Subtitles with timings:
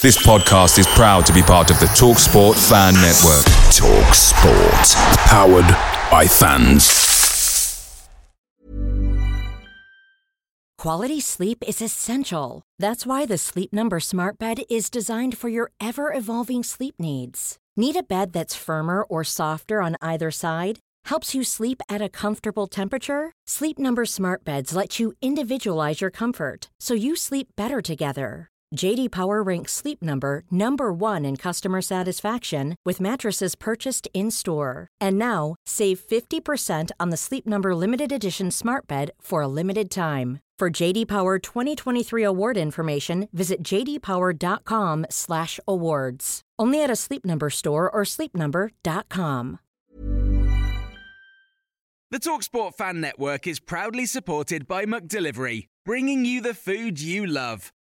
[0.00, 3.44] This podcast is proud to be part of the TalkSport Fan Network.
[3.74, 4.94] TalkSport.
[5.26, 5.66] Powered
[6.08, 8.08] by fans.
[10.78, 12.62] Quality sleep is essential.
[12.78, 17.58] That's why the Sleep Number Smart Bed is designed for your ever evolving sleep needs.
[17.76, 20.78] Need a bed that's firmer or softer on either side?
[21.06, 23.32] Helps you sleep at a comfortable temperature?
[23.48, 28.48] Sleep Number Smart Beds let you individualize your comfort so you sleep better together.
[28.76, 34.88] JD Power ranks Sleep Number number 1 in customer satisfaction with mattresses purchased in-store.
[35.00, 39.90] And now, save 50% on the Sleep Number limited edition Smart Bed for a limited
[39.90, 40.40] time.
[40.58, 46.40] For JD Power 2023 award information, visit jdpower.com/awards.
[46.58, 49.60] Only at a Sleep Number store or sleepnumber.com.
[52.10, 57.70] The Talksport Fan Network is proudly supported by McDelivery, bringing you the food you love.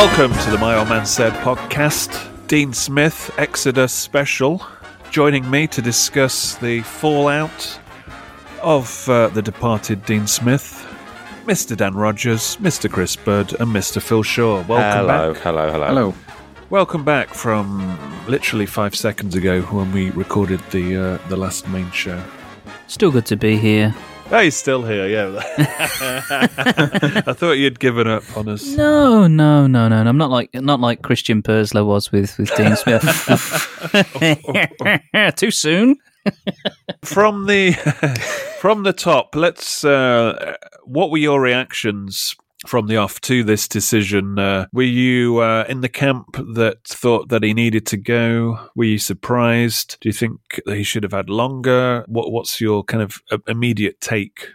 [0.00, 2.48] Welcome to the My Old Man Said podcast.
[2.48, 4.66] Dean Smith, Exodus special,
[5.10, 7.78] joining me to discuss the fallout
[8.62, 10.86] of uh, the departed Dean Smith,
[11.44, 11.76] Mr.
[11.76, 12.90] Dan Rogers, Mr.
[12.90, 14.00] Chris Bird, and Mr.
[14.00, 14.62] Phil Shaw.
[14.62, 15.42] Welcome hello, back.
[15.42, 16.14] hello, hello, Hello.
[16.70, 21.90] Welcome back from literally five seconds ago when we recorded the uh, the last main
[21.90, 22.24] show.
[22.86, 23.94] Still good to be here.
[24.32, 25.42] Oh, he's still here, yeah.
[27.26, 28.64] I thought you'd given up on us.
[28.64, 29.96] No, no, no, no.
[29.96, 33.02] I'm not like not like Christian Purslow was with with Dean Smith.
[35.36, 35.96] Too soon.
[37.02, 37.72] from the
[38.60, 40.54] from the top let's uh
[40.84, 45.80] what were your reactions from the off to this decision uh, were you uh, in
[45.80, 50.60] the camp that thought that he needed to go were you surprised do you think
[50.66, 54.48] that he should have had longer what what's your kind of uh, immediate take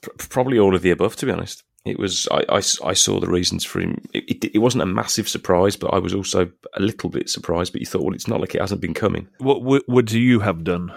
[0.00, 1.64] Probably all of the above, to be honest.
[1.84, 4.00] It was I, I I saw the reasons for him.
[4.12, 7.72] It, it, it wasn't a massive surprise, but I was also a little bit surprised.
[7.72, 9.28] But you thought, well, it's not like it hasn't been coming.
[9.38, 10.92] what would, would you have done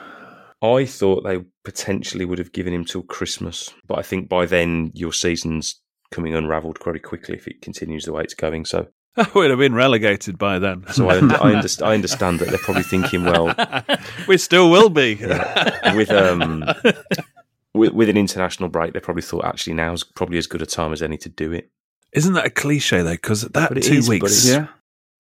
[0.63, 4.91] I thought they potentially would have given him till Christmas, but I think by then
[4.94, 5.81] your season's
[6.12, 8.66] coming unravelled very quickly if it continues the way it's going.
[8.66, 10.86] So, I would have been relegated by then.
[10.94, 13.54] so I, I, underst- I understand that they're probably thinking, well,
[14.28, 15.16] we still will be.
[15.96, 16.64] with um
[17.74, 20.94] with, with an international break, they probably thought actually now's probably as good a time
[20.94, 21.70] as any to do it.
[22.14, 23.12] Isn't that a cliche though?
[23.12, 24.68] Because that But two is, but weeks it's-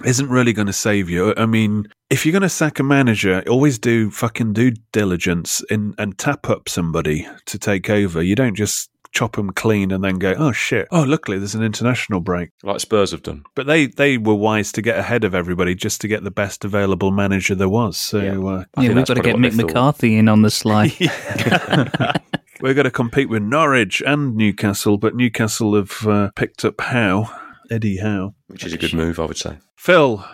[0.03, 1.33] isn't really going to save you.
[1.37, 5.93] I mean, if you're going to sack a manager, always do fucking due diligence in,
[5.99, 8.21] and tap up somebody to take over.
[8.21, 11.63] You don't just chop them clean and then go, oh shit, oh luckily there's an
[11.63, 12.49] international break.
[12.63, 13.43] Like Spurs have done.
[13.55, 16.65] But they they were wise to get ahead of everybody just to get the best
[16.65, 17.97] available manager there was.
[17.97, 19.55] So uh, yeah, we've got to get Mick.
[19.55, 20.93] McCarthy in on the slide.
[22.61, 27.29] we're going to compete with Norwich and Newcastle, but Newcastle have uh, picked up Howe,
[27.69, 28.33] Eddie Howe.
[28.47, 29.57] which is a good move, I would say.
[29.75, 30.25] Phil,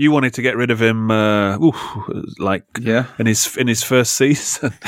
[0.00, 1.76] you wanted to get rid of him, uh, oof,
[2.38, 3.06] like Yeah.
[3.18, 4.72] in his in his first season.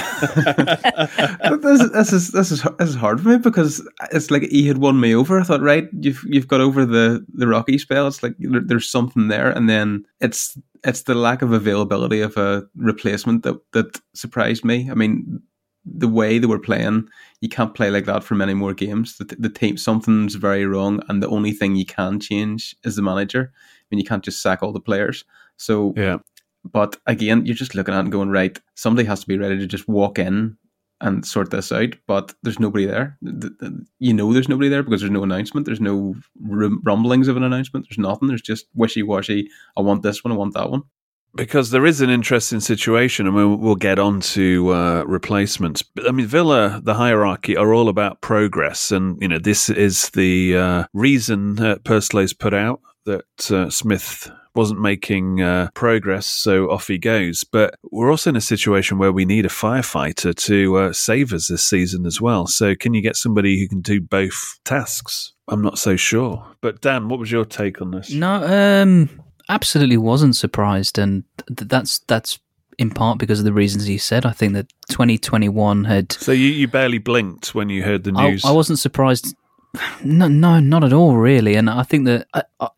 [1.62, 3.82] This, this is this is this is hard for me because
[4.12, 5.40] it's like he had won me over.
[5.40, 8.06] I thought, right, you've you've got over the the rocky spell.
[8.06, 12.36] It's like there, there's something there, and then it's it's the lack of availability of
[12.36, 14.88] a replacement that that surprised me.
[14.90, 15.42] I mean,
[15.84, 17.08] the way they were playing,
[17.40, 19.16] you can't play like that for many more games.
[19.18, 23.02] The, the team something's very wrong, and the only thing you can change is the
[23.02, 23.52] manager.
[23.90, 25.24] Mean, you can't just sack all the players.
[25.56, 26.18] So yeah,
[26.64, 29.58] but again, you're just looking at it and going, right, somebody has to be ready
[29.58, 30.56] to just walk in
[31.02, 31.94] and sort this out.
[32.06, 33.16] But there's nobody there.
[33.24, 35.64] Th- th- You know, there's nobody there because there's no announcement.
[35.66, 37.86] There's no rumblings of an announcement.
[37.88, 38.28] There's nothing.
[38.28, 39.48] There's just wishy washy.
[39.76, 40.32] I want this one.
[40.32, 40.82] I want that one.
[41.36, 45.80] because there is an interesting situation, and we'll, we'll get on to uh, replacements.
[45.82, 50.10] But I mean, Villa, the hierarchy are all about progress, and you know this is
[50.10, 56.70] the uh, reason uh, Purslow's put out that uh, Smith wasn't making uh, progress, so
[56.70, 57.44] off he goes.
[57.44, 61.48] But we're also in a situation where we need a firefighter to uh, save us
[61.48, 62.46] this season as well.
[62.46, 65.32] So can you get somebody who can do both tasks?
[65.48, 66.46] I'm not so sure.
[66.60, 68.12] But Dan, what was your take on this?
[68.12, 69.10] No, um,
[69.48, 72.38] absolutely wasn't surprised, and th- that's that's
[72.78, 74.24] in part because of the reasons you said.
[74.24, 76.12] I think that 2021 had.
[76.12, 78.44] So you, you barely blinked when you heard the news.
[78.44, 79.34] I wasn't surprised.
[80.02, 81.54] No, no, not at all, really.
[81.54, 82.70] And I think that I, I,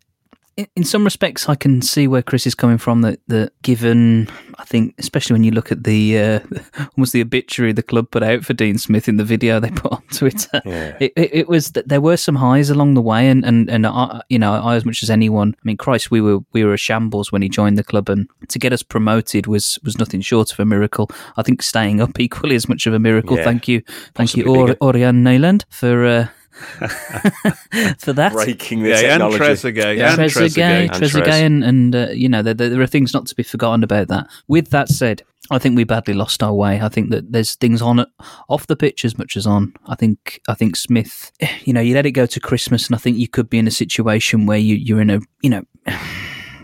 [0.57, 3.03] in, some respects, I can see where Chris is coming from.
[3.03, 4.29] That that given,
[4.59, 6.41] I think, especially when you look at the uh,
[6.97, 9.93] almost the obituary the club put out for Dean Smith in the video they put
[9.93, 10.97] on Twitter, Yeah.
[11.01, 13.87] it, it, it was that there were some highs along the way, and and and
[13.87, 16.75] I, you know, I as much as anyone, I mean, Christ, we were we were
[16.75, 20.21] a shambles when he joined the club, and to get us promoted was was nothing
[20.21, 21.11] short of a miracle.
[21.37, 23.37] I think staying up equally as much of a miracle.
[23.37, 23.45] Yeah.
[23.45, 23.83] Thank you,
[24.15, 24.79] thank you, Possibly or, bigger.
[25.09, 26.05] Orjan Nyland for.
[26.07, 26.27] Uh,
[27.99, 29.39] for that, Breaking the yeah, and technology.
[29.39, 30.81] Trezeguet, yeah, and Trezeguet, Trezeguet.
[30.81, 31.43] And Trezeguet, Trez.
[31.43, 34.09] and, and uh, you know there, there there are things not to be forgotten about
[34.09, 34.29] that.
[34.49, 36.81] With that said, I think we badly lost our way.
[36.81, 38.07] I think that there's things on
[38.49, 39.75] off the pitch as much as on.
[39.87, 41.33] I think I think Smith,
[41.65, 43.67] you know, you let it go to Christmas, and I think you could be in
[43.67, 45.63] a situation where you you're in a you know.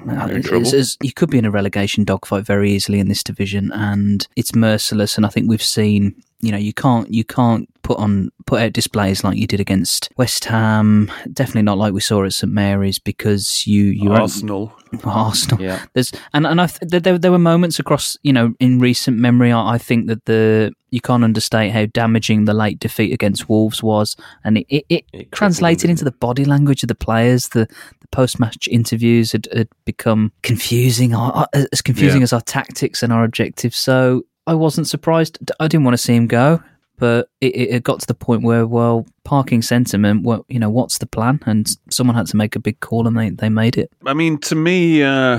[0.06, 3.72] Uh, it's- it's- you could be in a relegation dogfight very easily in this division,
[3.72, 5.16] and it's merciless.
[5.16, 8.72] And I think we've seen, you know, you can't you can't put on put out
[8.72, 11.10] displays like you did against West Ham.
[11.32, 14.72] Definitely not like we saw at St Mary's because you you Arsenal.
[15.04, 15.60] Arsenal.
[15.62, 15.80] Yeah.
[15.94, 19.16] There's and and I th- there- there there were moments across you know in recent
[19.18, 19.52] memory.
[19.52, 23.82] I, I think that the you can't understate how damaging the late defeat against Wolves
[23.82, 27.48] was, and it it, it, crippled translated into the body language of the players.
[27.48, 27.66] The
[28.00, 32.24] the post match interviews had, had become confusing, uh, uh, as confusing Yeah.
[32.24, 33.76] as our tactics and our objectives.
[33.76, 35.38] So I wasn't surprised.
[35.60, 36.62] I didn't want to see him go.
[37.00, 40.24] But it, it it got to the point where, well, parking sentiment.
[40.24, 41.38] Well, you know, what's the plan?
[41.46, 43.92] And someone had to make a big call, and they, they made it.
[44.04, 45.38] I mean, to me, uh,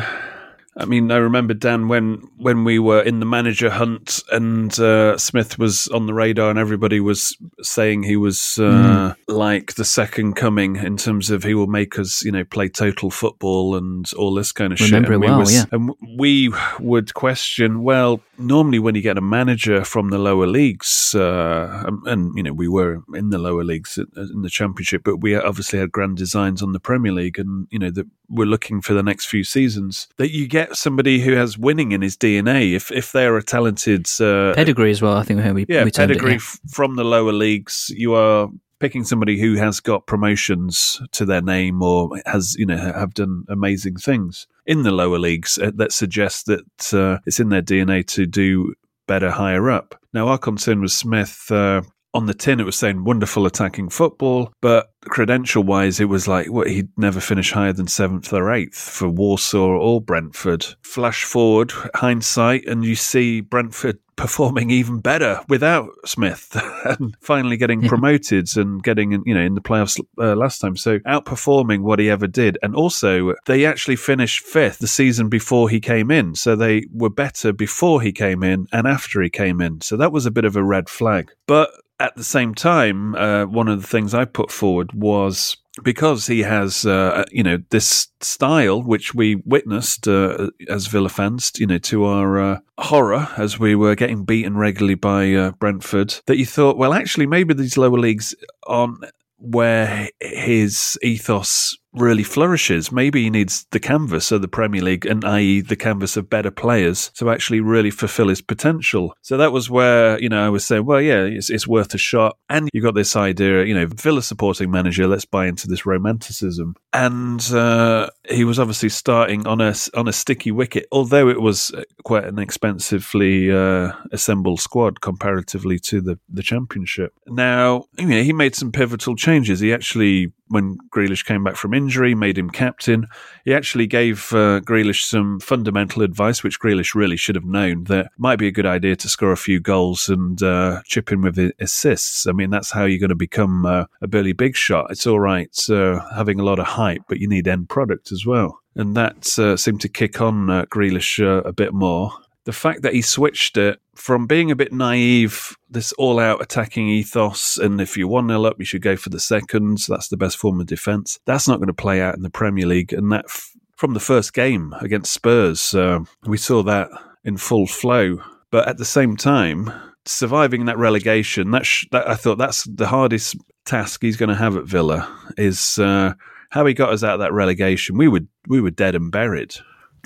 [0.80, 5.18] I mean, I remember Dan when when we were in the manager hunt and uh,
[5.18, 10.34] Smith was on the radar, and everybody was saying he was uh, like the second
[10.34, 14.34] coming in terms of he will make us, you know, play total football and all
[14.34, 15.12] this kind of Remember shit.
[15.12, 15.66] it And we well, was- yeah.
[15.72, 21.14] And we would question, well, normally when you get a manager from the lower leagues,
[21.16, 25.18] uh, and, and you know, we were in the lower leagues in the championship, but
[25.18, 28.82] we obviously had grand designs on the Premier League, and you know that we're looking
[28.82, 30.08] for the next few seasons.
[30.18, 32.74] That you get somebody who has winning in his DNA.
[32.74, 35.18] If if they're a talented uh, Pedigree as well.
[35.18, 36.72] I think we yeah we termed it, pedigree yeah.
[36.72, 38.50] from the lower leagues, you are
[38.80, 43.44] picking somebody who has got promotions to their name or has you know have done
[43.50, 48.06] amazing things in the lower leagues uh, that suggests that uh, it's in their DNA
[48.06, 48.74] to do
[49.08, 50.00] better higher up.
[50.14, 51.52] Now our concern was Smith.
[51.52, 51.82] Uh,
[52.14, 56.48] on the tin, it was saying wonderful attacking football, but credential wise, it was like
[56.48, 60.66] what he'd never finish higher than seventh or eighth for Walsall or Brentford.
[60.82, 66.50] Flash forward, hindsight, and you see Brentford performing even better without Smith
[66.84, 70.76] and finally getting promoted and getting you know in the playoffs uh, last time.
[70.76, 72.58] So outperforming what he ever did.
[72.62, 76.36] And also they actually finished fifth the season before he came in.
[76.36, 79.80] So they were better before he came in and after he came in.
[79.80, 81.32] So that was a bit of a red flag.
[81.48, 86.28] But at the same time, uh, one of the things I put forward was because
[86.28, 91.68] he has, uh, you know, this style which we witnessed uh, as Villa fans, you
[91.68, 96.38] know, to our uh, horror as we were getting beaten regularly by uh, Brentford, that
[96.38, 98.36] you thought, well, actually, maybe these lower leagues
[98.68, 99.04] aren't
[99.38, 102.92] where his ethos really flourishes.
[102.92, 106.52] Maybe he needs the canvas of the Premier League, and i.e., the canvas of better
[106.52, 109.16] players, to actually really fulfill his potential.
[109.22, 111.98] So that was where you know I was saying, well, yeah, it's, it's worth a
[111.98, 112.38] shot.
[112.50, 115.08] And you got this idea, you know, Villa supporting manager.
[115.08, 116.76] Let's buy into this romanticism.
[116.94, 121.72] And uh, he was obviously starting on a on a sticky wicket, although it was
[122.04, 127.14] quite an expensively uh, assembled squad comparatively to the the Championship.
[127.28, 129.60] Now, you know, he made some pivotal changes.
[129.60, 133.08] He actually when Grealish came back from injury, made him captain.
[133.46, 138.12] He actually gave uh, Grealish some fundamental advice, which Grealish really should have known that
[138.18, 141.40] might be a good idea to score a few goals and uh, chip in with
[141.60, 142.28] assists.
[142.28, 144.92] I mean, that's how you're going to become uh, a Billy Big Shot.
[144.92, 148.26] It's all right uh, having a lot of hype, but you need end product as
[148.26, 148.60] well.
[148.76, 152.12] And that uh, seemed to kick on uh, Grealish uh, a bit more
[152.50, 156.90] the fact that he switched it from being a bit naive, this all out attacking
[156.90, 159.86] ethos, and if you're 1 0 up, you should go for the seconds.
[159.86, 161.20] That's the best form of defence.
[161.26, 162.92] That's not going to play out in the Premier League.
[162.92, 166.90] And that f- from the first game against Spurs, uh, we saw that
[167.24, 168.20] in full flow.
[168.50, 169.72] But at the same time,
[170.06, 174.36] surviving that relegation, that, sh- that I thought that's the hardest task he's going to
[174.36, 175.78] have at Villa is.
[175.78, 176.14] Uh,
[176.50, 179.54] how he got us out of that relegation, we were we were dead and buried.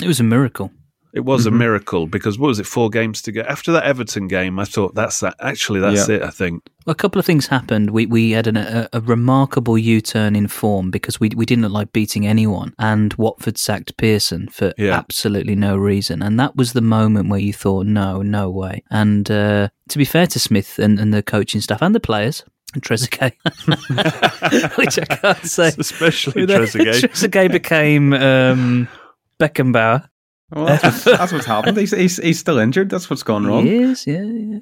[0.02, 0.72] It was a miracle.
[1.13, 1.48] It was Mhm.
[1.50, 2.65] a miracle because what was it?
[2.65, 3.41] Four games to go.
[3.41, 5.36] After that Everton game, I thought that's that.
[5.39, 6.15] Actually, that's Yeah.
[6.15, 6.24] it.
[6.24, 6.63] I think.
[6.88, 7.91] A couple of things happened.
[7.91, 11.62] We we had an, a, a remarkable U turn in form because we we didn't
[11.63, 14.98] look like beating anyone, and Watford sacked Pearson for Yeah.
[14.98, 18.84] absolutely no reason, and that was the moment where you thought, no, no way.
[18.89, 22.43] And uh, to be fair to Smith and, and the coaching staff and the players.
[22.74, 23.34] And Trezeguet,
[24.77, 25.67] which I can't say.
[25.77, 27.01] Especially Trezeguet.
[27.01, 28.88] Trezeguet became um,
[29.39, 30.08] Beckenbauer.
[30.56, 31.78] Well, that's, what, that's what's happened.
[31.78, 32.90] He's, he's he's still injured.
[32.90, 33.66] That's what's gone wrong.
[33.66, 34.60] He is, yeah, yeah.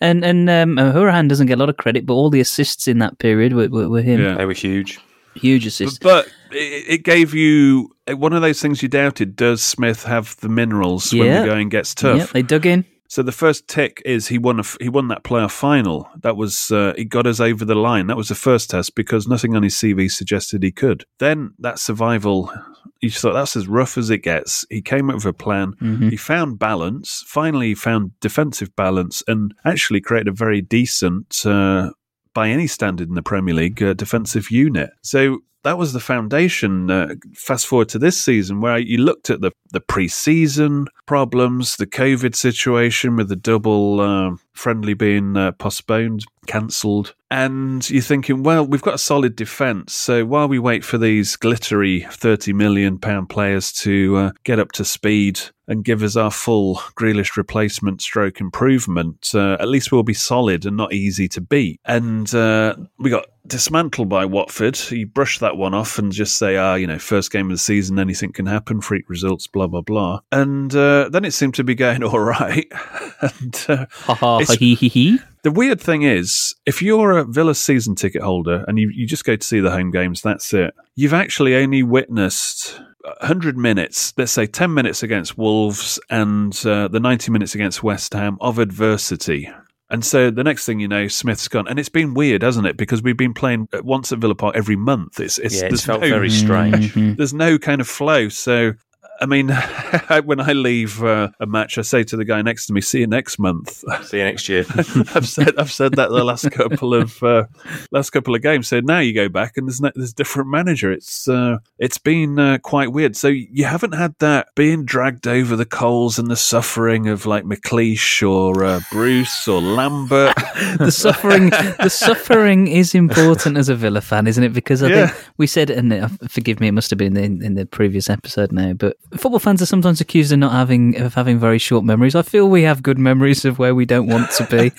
[0.00, 2.86] And and um, uh, Hourihane doesn't get a lot of credit, but all the assists
[2.88, 4.20] in that period were, were, were him.
[4.22, 4.34] Yeah.
[4.34, 4.98] They were huge.
[5.34, 5.98] Huge assists.
[5.98, 9.36] But it, it gave you one of those things you doubted.
[9.36, 11.42] Does Smith have the minerals when Yeah.
[11.42, 12.18] the going gets tough?
[12.18, 12.84] Yeah, they dug in.
[13.10, 16.08] So the first tick is he won a he won that playoff final.
[16.22, 18.06] That was uh, he got us over the line.
[18.06, 21.04] That was the first test because nothing on his CV suggested he could.
[21.18, 22.52] Then that survival,
[23.00, 24.64] you thought that's as rough as it gets.
[24.70, 25.72] He came up with a plan.
[25.82, 26.08] Mhm.
[26.10, 27.24] He found balance.
[27.26, 31.90] Finally, he found defensive balance and actually created a very decent, uh,
[32.32, 34.90] by any standard in the Premier League, uh, defensive unit.
[35.02, 36.90] So that was the foundation.
[36.90, 41.86] Uh, fast forward to this season, where you looked at the the pre-season problems, the
[41.86, 48.66] COVID situation with the double uh, friendly being uh, postponed, cancelled, and you're thinking, well,
[48.66, 49.94] we've got a solid defence.
[49.94, 54.72] So while we wait for these glittery thirty million pound players to uh, get up
[54.72, 60.02] to speed and give us our full Grealish replacement stroke improvement, uh, at least we'll
[60.02, 61.80] be solid and not easy to beat.
[61.84, 64.78] And uh, we got dismantled by Watford.
[64.90, 67.58] You brush that one off and just say, ah, you know, first game of the
[67.58, 70.20] season, anything can happen, freak results, blah, blah, blah.
[70.32, 72.66] And uh, then it seemed to be going all right.
[73.20, 75.18] and uh, Ha ha It's- hee hee hee.
[75.42, 79.24] the weird thing is, if you're a Villa season ticket holder and you, you just
[79.24, 80.74] go to see the home games, that's it.
[80.96, 82.80] You've actually only witnessed
[83.20, 88.12] 100 minutes, let's say 10 minutes against Wolves and uh, the 90 minutes against West
[88.12, 89.50] Ham of adversity.
[89.92, 92.76] And so the next thing you know, Smith's gone, and it's been weird, hasn't it?
[92.76, 95.18] Because we've been playing once at Villa Park every month.
[95.18, 96.94] It's, it's yeah, it there's felt no- very strange.
[97.16, 98.28] There's no kind of flow.
[98.28, 98.74] So,
[99.20, 99.48] I mean,
[100.24, 103.00] when I leave uh, a match, I say to the guy next to me, "See
[103.00, 104.64] you next month." See you next year.
[105.14, 107.44] I've said I've said that the last couple of uh,
[107.90, 108.68] last couple of games.
[108.68, 110.90] So now you go back and there's no, there's different manager.
[110.90, 113.14] It's uh, it's been uh, quite weird.
[113.16, 117.44] So you haven't had that being dragged over the coals and the suffering of like
[117.44, 120.34] McLeish or uh, Bruce or Lambert.
[120.78, 124.52] the suffering the suffering is important as a Villa fan, isn't it?
[124.52, 125.06] Because I Yeah.
[125.08, 128.08] think we said, and uh, forgive me, it must have been in, in the previous
[128.08, 131.84] episode now, but football fans are sometimes accused of not having of having very short
[131.84, 132.14] memories.
[132.14, 134.72] I feel we have good memories of where we don't want to be,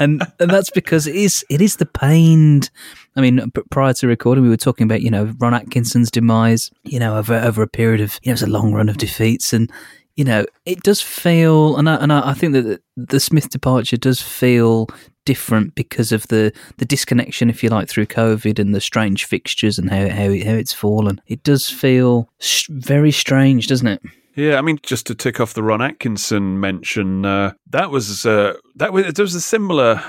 [0.00, 2.70] and and that's because it is it is the pained.
[3.16, 6.70] I mean, prior to recording, we were talking about you know Ron Atkinson's demise.
[6.84, 8.98] You know, over over a period of you know it was a long run of
[8.98, 9.70] defeats and
[10.18, 13.96] you know, it does feel, and I, and I I think that the, Smith departure
[13.96, 14.88] does feel
[15.24, 19.78] different because of the, the disconnection, if you like, through COVID and the strange fixtures
[19.78, 21.20] and how how, how it's fallen.
[21.28, 24.02] It does feel sh- very strange, doesn't it?
[24.34, 28.54] Yeah, I mean, just to tick off the Ron Atkinson mention, uh, that was uh,
[28.74, 30.02] that was there was a similar.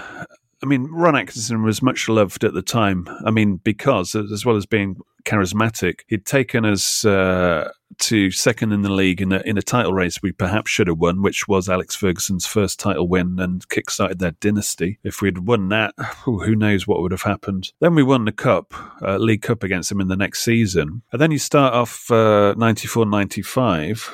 [0.64, 3.08] I mean, Ron Atkinson was much loved at the time.
[3.24, 8.82] I mean, because as well as being charismatic, he'd taken us uh, to second in
[8.82, 11.70] the league in a, in a title race we perhaps should have won, which was
[11.70, 15.00] Alex Ferguson's first title win and kickstarted their dynasty.
[15.04, 17.72] If we'd won that, who knows what would have happened.
[17.80, 21.02] Then we won the cup, uh, League Cup against him in the next season.
[21.12, 24.12] And then you start off uh, 94 95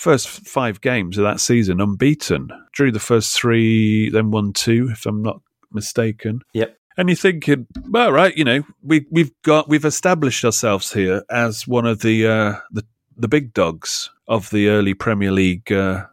[0.00, 2.48] first five games of that season unbeaten.
[2.72, 6.40] Drew the first three, then won two, if I'm not mistaken.
[6.54, 6.79] Yep.
[7.00, 11.66] And you're thinking, well, right, you know, we we've got we've established ourselves here as
[11.66, 12.84] one of the uh, the
[13.16, 16.04] the big dogs of the early Premier League uh,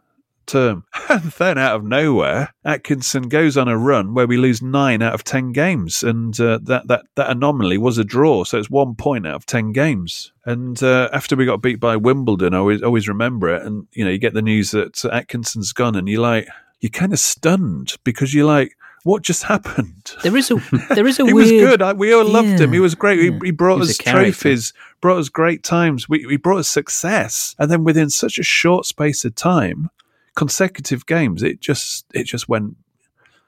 [0.46, 0.84] term.
[1.10, 5.12] And then out of nowhere, Atkinson goes on a run where we lose nine out
[5.12, 8.94] of ten games, and uh, that that that anomaly was a draw, so it's one
[8.94, 10.32] point out of ten games.
[10.46, 13.62] And uh, after we got beat by Wimbledon, I always always remember it.
[13.62, 16.48] And you know, you get the news that Atkinson's gone, and you're like,
[16.80, 18.74] you're kind of stunned because you're like,
[19.08, 20.12] what just happened?
[20.22, 20.56] There is a
[20.94, 21.50] there is a he weird.
[21.52, 21.82] was good.
[21.82, 22.72] I, we all loved him.
[22.72, 23.18] He was great.
[23.18, 23.30] yeah.
[23.40, 26.08] He, he brought He us trophies, brought us great times.
[26.08, 29.90] We, he brought us success, and then within such a short space of time,
[30.36, 32.76] consecutive games, it just it just went.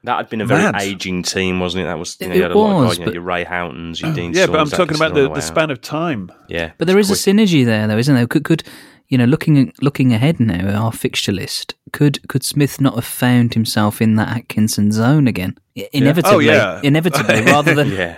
[0.04, 0.80] That had been a very Mad.
[0.80, 1.84] aging team, wasn't it?
[1.88, 3.22] That was you know, It you had a lot of was, you know, but- your
[3.22, 6.32] Ray Houghtons, your Dean Yeah, but I'm Saunders, talking about the, the span of time.
[6.48, 8.26] Yeah, But there is it's a synergy there, though, isn't there?
[8.26, 8.62] Could, could
[9.10, 13.52] you know, looking looking ahead now our fixture list, could could Smith not have found
[13.54, 15.58] himself in that Atkinson zone again?
[15.76, 16.80] I- oh, Inevitably, Oh, yeah.
[16.84, 18.16] inevitably, rather than yeah.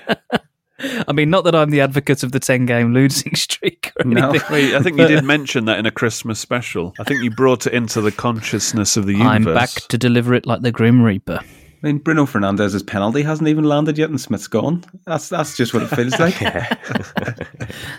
[1.06, 4.30] I mean, not that I'm the advocate of the 10 game losing streak or No.
[4.30, 4.52] anything.
[4.52, 6.92] Wait, I think you did mention that in a Christmas special.
[6.98, 9.30] I think you brought it into the consciousness of the universe.
[9.30, 11.38] I'm back to deliver it like the Grim Reaper.
[11.82, 14.84] I mean, Bruno Fernandes's penalty hasn't even landed yet, and Smith's gone.
[15.04, 16.36] That's that's just what it feels like.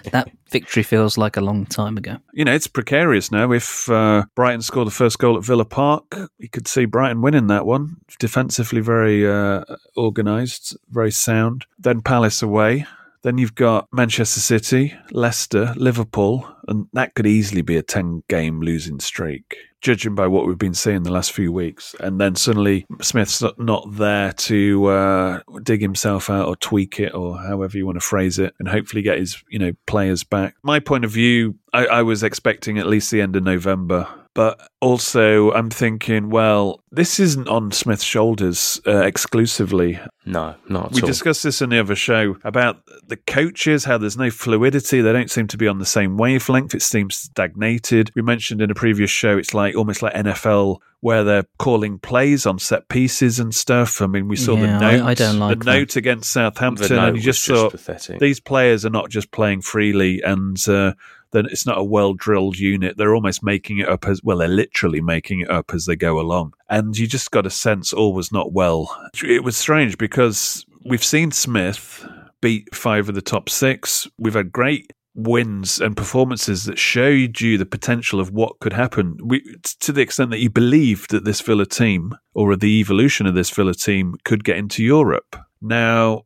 [0.11, 2.17] That victory feels like a long time ago.
[2.33, 3.51] you know, it's precarious now.
[3.51, 6.03] If uh, Brighton score the first goal at Villa Park,
[6.37, 7.97] you could see Brighton winning that one.
[8.19, 9.63] Defensively, very uh,
[9.97, 11.65] organised, very sound.
[11.79, 12.85] Then Palace away.
[13.23, 18.59] Then you've got Manchester City, Leicester, Liverpool, and that could easily be a 10 game
[18.59, 21.95] losing streak, judging by what we've been seeing the last few weeks.
[22.01, 27.37] And then suddenly Smith's not- there to uh, dig himself out or tweak it or
[27.37, 30.55] however you want to phrase it and hopefully get his you know players back.
[30.63, 34.07] My point of view, I, I was expecting at least the end of November.
[34.35, 39.99] But also, I'm thinking, well, this isn't on Smith's shoulders uh, exclusively.
[40.25, 41.07] No, not at We all.
[41.07, 45.01] discussed this in the other show about the coaches, how there's no fluidity.
[45.01, 46.73] They don't seem to be on the same wavelength.
[46.73, 48.09] It seems stagnated.
[48.15, 52.45] We mentioned in a previous show, it's like almost like NFL where they're calling plays
[52.45, 54.01] on set pieces and stuff.
[54.01, 55.71] I mean, we saw Yeah, the note, I don't like the that.
[55.79, 58.19] note against Southampton, The note and you just was just thought pathetic.
[58.19, 60.93] these players are not just playing freely, and uh,
[61.33, 62.97] then it's not a well drilled unit.
[62.97, 64.37] They're almost making it up as well.
[64.37, 67.91] They're literally making it up as they go along, and you just got a sense
[67.91, 68.95] all was not well.
[69.23, 72.07] It was strange because we've seen Smith
[72.41, 74.07] beat five of the top six.
[74.17, 79.17] We've had great wins and performances that showed you the potential of what could happen.
[79.23, 79.41] We,
[79.79, 83.49] to the extent that you believed that this Villa team or the evolution of this
[83.49, 85.35] Villa team could get into Europe.
[85.61, 86.23] Now,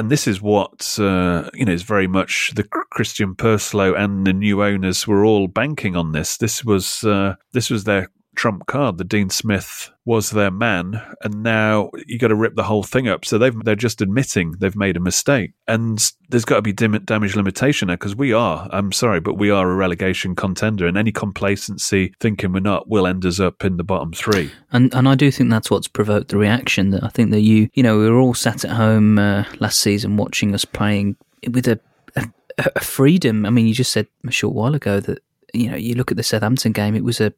[0.00, 4.32] and this is what uh, you know is very much the Christian Purslow and the
[4.32, 6.38] new owners were all banking on this.
[6.38, 8.08] This was uh, this was their
[8.40, 8.96] trump card.
[8.96, 13.06] The Dean Smith was their man, and now you got to rip the whole thing
[13.06, 13.26] up.
[13.26, 17.36] So they've they're just admitting they've made a mistake, and there's got to be damage
[17.36, 18.66] limitation there because we are.
[18.72, 23.06] I'm sorry, but we are a relegation contender, and any complacency thinking we're not will
[23.06, 24.50] end us up in the bottom three.
[24.72, 26.90] And and I do think that's what's provoked the reaction.
[26.90, 29.80] That I think that you you know we were all sat at home uh, last
[29.80, 31.16] season watching us playing
[31.52, 31.78] with a,
[32.16, 33.44] a a freedom.
[33.44, 36.16] I mean, you just said a short while ago that you know you look at
[36.16, 36.96] the Southampton game.
[36.96, 37.34] It was a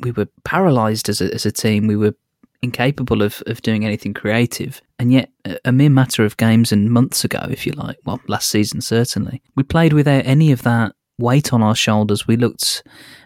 [0.00, 1.86] we were paralysed as a as a team.
[1.86, 2.14] We were
[2.62, 4.80] incapable of, of doing anything creative.
[4.98, 5.30] And yet,
[5.64, 9.42] a, mere matter of games and months ago, if you like, well, last season certainly,
[9.54, 12.26] we played without any of that weight on our shoulders.
[12.26, 12.82] We looked,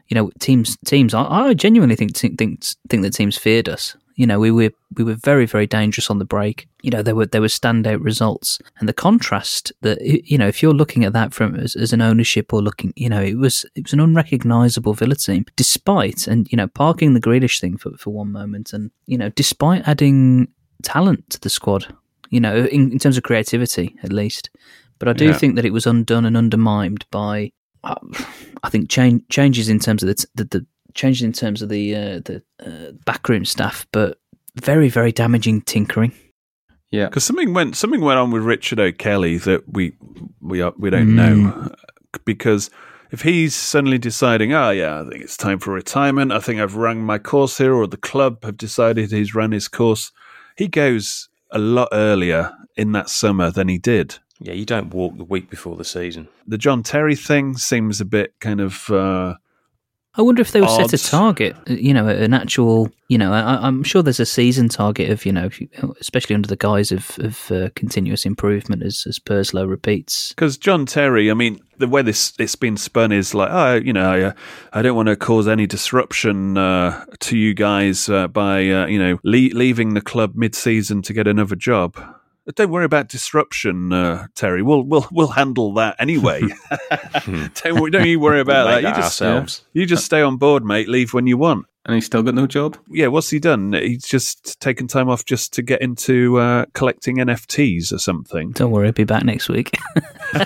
[0.09, 1.15] you know, teams teams.
[1.15, 2.39] I, I genuinely think think
[2.89, 3.97] think that teams feared us.
[4.21, 6.69] You know, we were we were very very dangerous on the break.
[6.83, 9.99] You know, there were there were standout results, and the contrast that
[10.33, 13.09] you know, if you're looking at that from as, as an ownership or looking, you
[13.09, 17.21] know, it was it was an unrecognisable Villa team, despite and you know, parking the
[17.29, 20.49] Grealish thing for for one moment, and you know, despite adding
[20.83, 21.87] talent to the squad,
[22.29, 24.51] you know, in, in terms of creativity at least.
[24.99, 25.39] But I do Yeah.
[25.39, 27.53] think that it was undone and undermined by
[27.85, 27.95] uh,
[28.63, 31.95] I think change, changes in terms of the, the, the changes in terms of the
[31.95, 34.19] uh, the uh, backroom staff, but
[34.61, 36.13] very very damaging tinkering.
[36.91, 39.93] Yeah, because something went something went on with Richard O'Kelly that we
[40.41, 41.15] we are, we don't Mm.
[41.15, 41.75] know
[42.25, 42.71] because
[43.13, 46.33] if he's suddenly deciding, oh yeah, I think it's time for retirement.
[46.33, 49.69] I think I've run my course here, or the club have decided he's run his
[49.69, 50.11] course.
[50.57, 54.19] He goes a lot earlier in that summer than he did.
[54.41, 56.29] Yeah, you don't walk the week before the season.
[56.47, 58.91] The John Terry thing seems a bit kind of.
[58.91, 59.35] Uh,
[60.17, 63.33] I wonder if they would set a target, uh, you know, an actual, you know,
[63.33, 65.49] I, I'm sure there's a season target of, you know,
[66.01, 70.31] especially under the guise of, of uh, continuous improvement as, as Purslow repeats.
[70.31, 73.93] Because John Terry, I mean, the way this it's been spun is like, oh, you
[73.93, 74.33] know, I, uh,
[74.73, 78.99] I don't want to cause any disruption uh, to you guys uh, by, uh, you
[78.99, 81.97] know, le- leaving the club mid-season to get another job.
[82.47, 84.63] But Don't worry about disruption, uh, Terry.
[84.63, 86.41] We'll we'll we'll handle that anyway.
[87.63, 88.83] don't, don't you worry about We'll that.
[88.83, 89.65] You just ourselves.
[89.73, 90.89] you just stay on board, mate.
[90.89, 91.67] Leave when you want.
[91.85, 92.77] and he's still got no job.
[92.89, 93.73] Yeah, what's he done?
[93.75, 98.53] He's just taken time off just to get into uh, collecting NFTs or something.
[98.53, 99.77] Don't worry, I'll be back next week.
[100.33, 100.45] but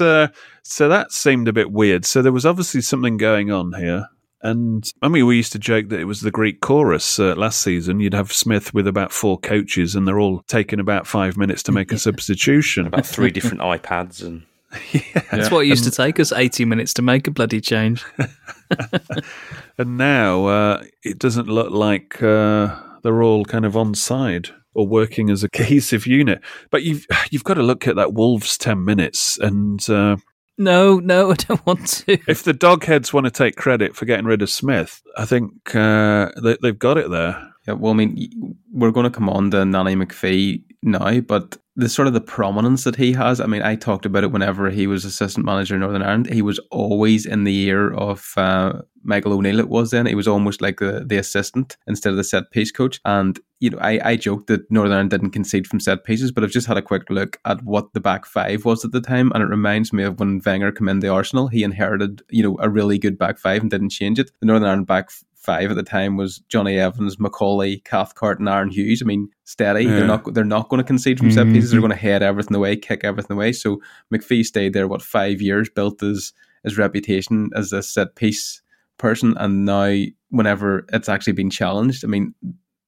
[0.00, 0.28] uh,
[0.62, 2.04] so that seemed a bit weird.
[2.04, 4.08] So there was obviously something going on here.
[4.42, 7.60] And I mean, we used to joke that it was the Greek chorus uh, last
[7.60, 8.00] season.
[8.00, 11.72] You'd have Smith with about four coaches, and they're all taking about five minutes to
[11.72, 12.86] make a substitution.
[12.86, 14.44] About three different iPads and
[15.30, 18.04] That's what it used to take us 80 minutes to make a bloody change.
[19.78, 24.86] And now uh, it doesn't look like uh, they're all kind of on side or
[24.86, 26.40] working as a cohesive unit.
[26.70, 30.16] But you've you've got to look at that Wolves ten minutes, and uh,
[30.58, 32.18] No, no, I don't want to.
[32.28, 36.30] if the dogheads want to take credit for getting rid of Smith, I think uh,
[36.42, 37.52] they, they've got it there.
[37.66, 41.88] Yeah, well, I mean, we're going to come on to Nanny McPhee now, but the
[41.90, 43.38] sort of the prominence that he has.
[43.38, 46.32] I mean, I talked about it whenever he was assistant manager in Northern Ireland.
[46.32, 49.60] He was always in the ear of uh, Michael O'Neill.
[49.60, 50.06] It was then.
[50.06, 52.98] He was almost like the, the assistant instead of the set piece coach.
[53.04, 56.42] And you know, I, I joked that Northern Ireland didn't concede from set pieces, but
[56.42, 59.30] I've just had a quick look at what the back five was at the time,
[59.34, 61.48] and it reminds me of when Wenger came in the Arsenal.
[61.48, 64.30] He inherited, you know, a really good back five and didn't change it.
[64.40, 65.10] The Northern Ireland back
[65.46, 69.00] five at the time was Jonny Evans, McAuley, Cathcart, and Aaron Hughes.
[69.00, 69.84] I mean, steady.
[69.84, 69.90] Yeah.
[69.94, 71.70] They're not they're not going to concede from set pieces.
[71.70, 71.88] They're mm-hmm.
[71.88, 73.52] going to head everything away, kick everything away.
[73.52, 73.80] So
[74.12, 76.32] MacPhee stayed there what five years, built his
[76.64, 78.60] his reputation as a set piece
[78.98, 82.34] person, and now whenever it's actually been challenged, I mean.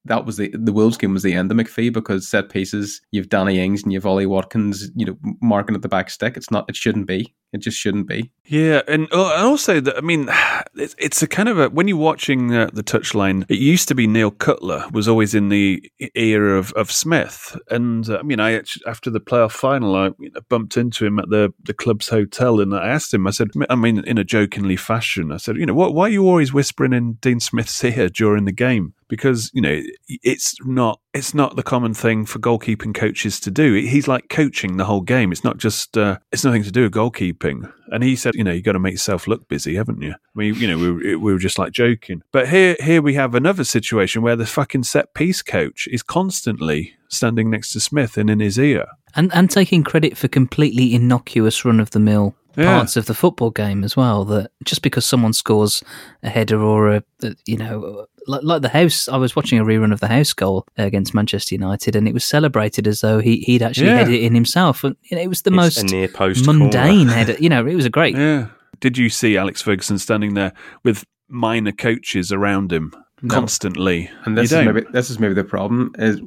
[0.05, 3.27] That was the the Wolves game was the end of MacPhee because set pieces you've
[3.27, 6.65] Danny Ings and you've Ollie Watkins you know marking at the back stick it's not
[6.69, 10.29] it shouldn't be it just shouldn't be Yeah, and uh, and also that I mean,
[10.75, 13.45] it's, a kind of a when you're watching uh, the touchline.
[13.49, 18.09] It used to be Neil Cutler was always in the era of, of Smith, and
[18.09, 20.11] uh, I mean, I after the playoff final, I
[20.49, 23.27] bumped into him at the the club's hotel, and I asked him.
[23.27, 26.09] I said, I mean, in a jokingly fashion, I said, you know, what, why are
[26.09, 28.93] you always whispering in Dean Smith's ear during the game?
[29.09, 33.73] Because you know, it's not it's not the common thing for goalkeeping coaches to do.
[33.73, 35.31] He's like coaching the whole game.
[35.31, 37.71] It's not just uh, it's nothing to do with goalkeeping.
[37.91, 40.11] And he said, you know, you got to make yourself look busy, haven't you?
[40.11, 42.21] I mean, you know, we, we were just like joking.
[42.31, 46.93] But here, here we have another situation where the fucking set piece coach is constantly
[47.07, 48.85] standing next to Smith and in his ear.
[49.15, 52.77] and and taking credit for completely innocuous run of the mill Yeah.
[52.77, 54.25] parts of the football game as well.
[54.25, 55.83] That just because someone scores
[56.23, 59.63] a header or a, a- you know like, like the Hause, I was watching a
[59.63, 63.37] rerun of the Hause goal against Manchester United, and it was celebrated as though he
[63.41, 63.97] he'd actually Yeah.
[63.97, 67.07] headed it in himself, and you know, it was the It's most near post mundane
[67.07, 67.11] corner.
[67.13, 67.35] header.
[67.39, 68.15] You know, it was a great.
[68.15, 68.47] Yeah.
[68.81, 73.33] Did you see Alex Ferguson standing there with minor coaches around him No.
[73.35, 74.09] constantly?
[74.25, 76.21] and this You is maybe this is maybe the problem is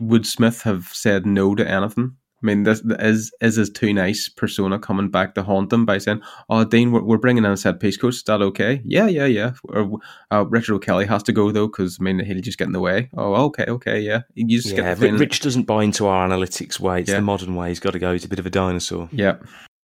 [0.00, 4.28] would Smith have said no to anything I mean, this is is his too nice
[4.28, 7.56] persona coming back to haunt him by saying, "Oh, Dean, we're, we're bringing in a
[7.56, 8.14] set piece coach.
[8.14, 8.80] Is that okay?
[8.84, 9.52] Yeah, yeah, yeah.
[9.64, 9.98] Or,
[10.30, 12.80] uh, Richard O'Kelly has to go though because I mean he'll just get in the
[12.80, 13.10] way.
[13.16, 14.20] Oh, okay, okay, yeah.
[14.34, 17.00] You just Yeah, get the Rich doesn't buy into our analytics way.
[17.00, 17.16] It's Yeah.
[17.16, 17.70] the modern way.
[17.70, 18.12] He's got to go.
[18.12, 19.08] He's a bit of a dinosaur.
[19.10, 19.38] Yeah,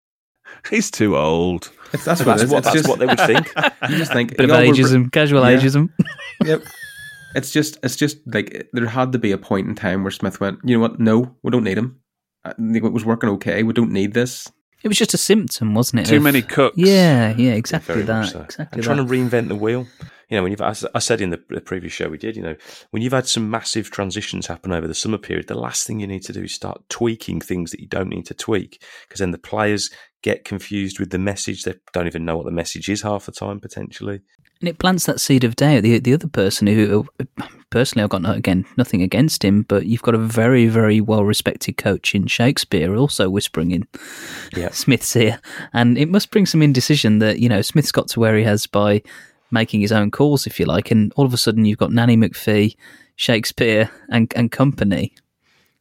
[0.71, 1.73] He's too old.
[1.93, 2.51] it's, that's, That's what, it is.
[2.51, 3.53] what- It's that's just- what they would think.
[3.91, 5.59] You just think Bit of "Yeah, br- ageism, casual Yeah.
[5.59, 5.89] ageism.
[6.45, 6.63] Yep.
[7.35, 10.41] It's just, it's just like there had to be a point in time where Smith
[10.41, 11.01] went, you know what?
[11.01, 12.01] No, we don't need him.
[12.45, 13.63] Uh, I think it was working okay.
[13.63, 14.51] We don't need this.
[14.83, 16.07] It was just a symptom, wasn't it?
[16.07, 16.77] Too of- many cooks.
[16.77, 18.29] Yeah, yeah, exactly Very that.
[18.29, 18.41] so.
[18.43, 19.87] Exactly and trying to reinvent the wheel.
[20.29, 22.43] You know, when you've, as I said in the, the previous show we did, you
[22.43, 22.57] know,
[22.91, 26.07] when you've had some massive transitions happen over the summer period, the last thing you
[26.07, 29.31] need to do is start tweaking things that you don't need to tweak because then
[29.33, 29.91] the players
[30.23, 31.63] get confused with the message.
[31.63, 34.23] They don't even know what the message is half the time, potentially.
[34.61, 35.83] And it plants that seed of doubt.
[35.83, 37.07] The the other person who,
[37.71, 41.25] personally, I've got no, again nothing against him, but you've got a very very well
[41.25, 43.87] respected coach in Shakespeare also whispering in
[44.57, 44.71] Yeah.
[44.73, 45.41] Smith's ear,
[45.73, 48.67] and it must bring some indecision that you know Smith's got to where he has
[48.67, 49.03] by
[49.51, 52.17] making his own calls, if you like, and all of a sudden you've got Nanny
[52.17, 52.77] McPhee,
[53.17, 55.15] Shakespeare, and and company.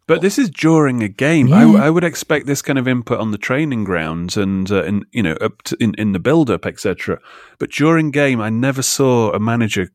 [0.06, 1.48] But this is during a game.
[1.48, 1.74] Yeah.
[1.76, 5.06] I, I would expect this kind of input on the training grounds and uh, in
[5.12, 7.20] you know up to, in in the build up, etc.
[7.58, 9.90] But during game, I never saw a manager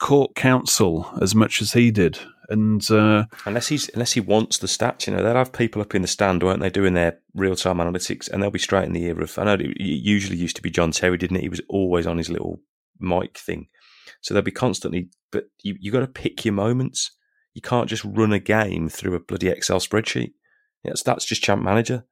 [0.00, 2.18] court counsel as much as he did.
[2.50, 5.94] And uh, Unless he's unless he wants the stats, you know, they'll have people up
[5.94, 8.92] in the stand, won't they, doing their real time analytics, and they'll be straight in
[8.92, 9.38] the ear of.
[9.38, 11.42] I know it usually used to be John Terry, didn't it?
[11.42, 12.60] He was always on his little
[12.98, 13.68] mic thing,
[14.22, 15.10] so they'll be constantly.
[15.30, 17.12] But you you got to pick your moments.
[17.54, 20.32] You can't just run a game through a bloody Excel spreadsheet.
[20.84, 22.04] That's just champ manager.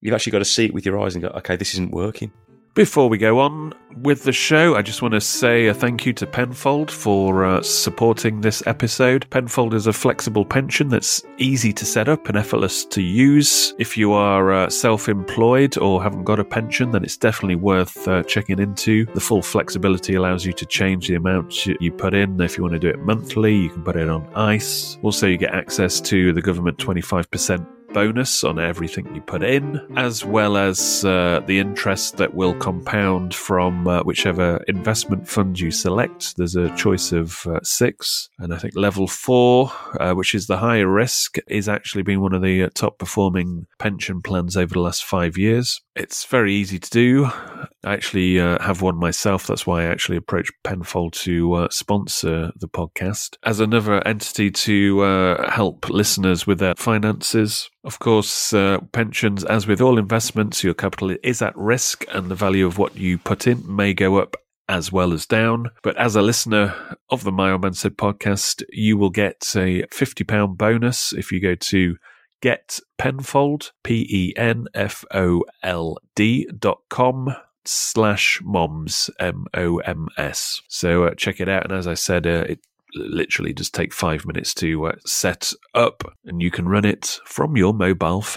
[0.00, 2.32] You've actually got to see it with your eyes and go, okay, this isn't working.
[2.76, 6.12] Before we go on with the show, I just want to say a thank you
[6.12, 9.26] to Penfold for uh, supporting this episode.
[9.30, 13.72] Penfold is a flexible pension that's easy to set up and effortless to use.
[13.78, 18.06] If you are uh, self employed or haven't got a pension, then it's definitely worth
[18.06, 19.06] uh, checking into.
[19.06, 22.38] The full flexibility allows you to change the amount you put in.
[22.42, 24.98] If you want to do it monthly, you can put it on ICE.
[25.02, 30.24] Also, you get access to the government 25% bonus on everything you put in, as
[30.24, 36.36] well as uh, the interest that will compound from uh, whichever investment fund you select.
[36.36, 40.58] There's a choice of uh, six, and I think level four, uh, which is the
[40.58, 44.80] higher risk, is actually been one of the uh, top performing pension plans over the
[44.80, 45.80] last five years.
[45.96, 47.24] It's very easy to do.
[47.24, 49.46] I actually uh, have one myself.
[49.46, 55.00] That's why I actually approached Penfold to uh, sponsor the podcast as another entity to
[55.00, 57.70] uh, help listeners with their finances.
[57.82, 62.34] Of course, uh, pensions, as with all investments, your capital is at risk and the
[62.34, 64.36] value of what you put in may go up
[64.68, 65.70] as well as down.
[65.82, 66.74] But as a listener
[67.08, 71.40] of the My Old Man Said podcast, you will get a £50 bonus if you
[71.40, 71.96] go to
[72.40, 79.78] Get Penfold, P E N F O L D dot com slash moms, M O
[79.78, 80.60] M S.
[80.68, 81.64] So uh, check it out.
[81.64, 82.60] And as I said, uh, it
[82.94, 87.56] literally just take five minutes to uh, set up and you can run it from
[87.56, 88.36] your mobile phone.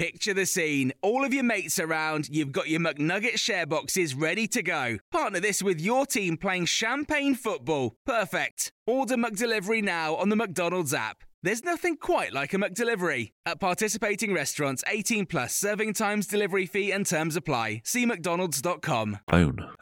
[0.00, 0.94] Picture the scene.
[1.02, 4.96] All of your mates around, you've got your McNugget share boxes ready to go.
[5.12, 7.96] Partner this with your team playing champagne football.
[8.06, 8.72] Perfect.
[8.86, 11.18] Order McDelivery now on the McDonald's app.
[11.42, 13.32] There's nothing quite like a McDelivery.
[13.44, 17.82] At participating restaurants, 18 plus serving times, delivery fee, and terms apply.
[17.84, 19.18] See McDonald's.com.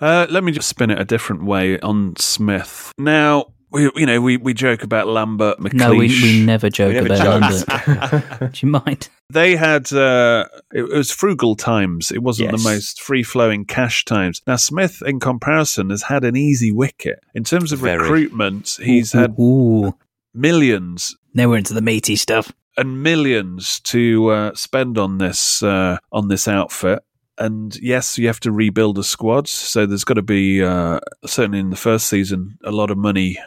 [0.01, 2.93] Uh, let me just spin it a different way on Smith.
[2.99, 5.75] Now, we, you know, we, we joke about Lambert, McLeish.
[5.75, 7.69] No, we, we never joke We never about joke.
[7.69, 8.53] Lambert.
[8.53, 9.09] Do you mind?
[9.31, 12.11] They had uh, it was frugal times.
[12.11, 12.63] It wasn't Yes.
[12.63, 14.41] the most free flowing cash times.
[14.47, 17.99] Now Smith, in comparison, has had an easy wicket in terms of Very.
[17.99, 18.79] recruitment.
[18.83, 19.95] He's had Ooh.
[20.35, 22.53] millions Now we're into the meaty stuff.
[22.77, 27.01] and millions to uh, spend on this uh, on this outfit.
[27.39, 31.61] And yes, you have to rebuild a squad, so there's got to be uh, certainly
[31.61, 33.39] in the first season a lot of money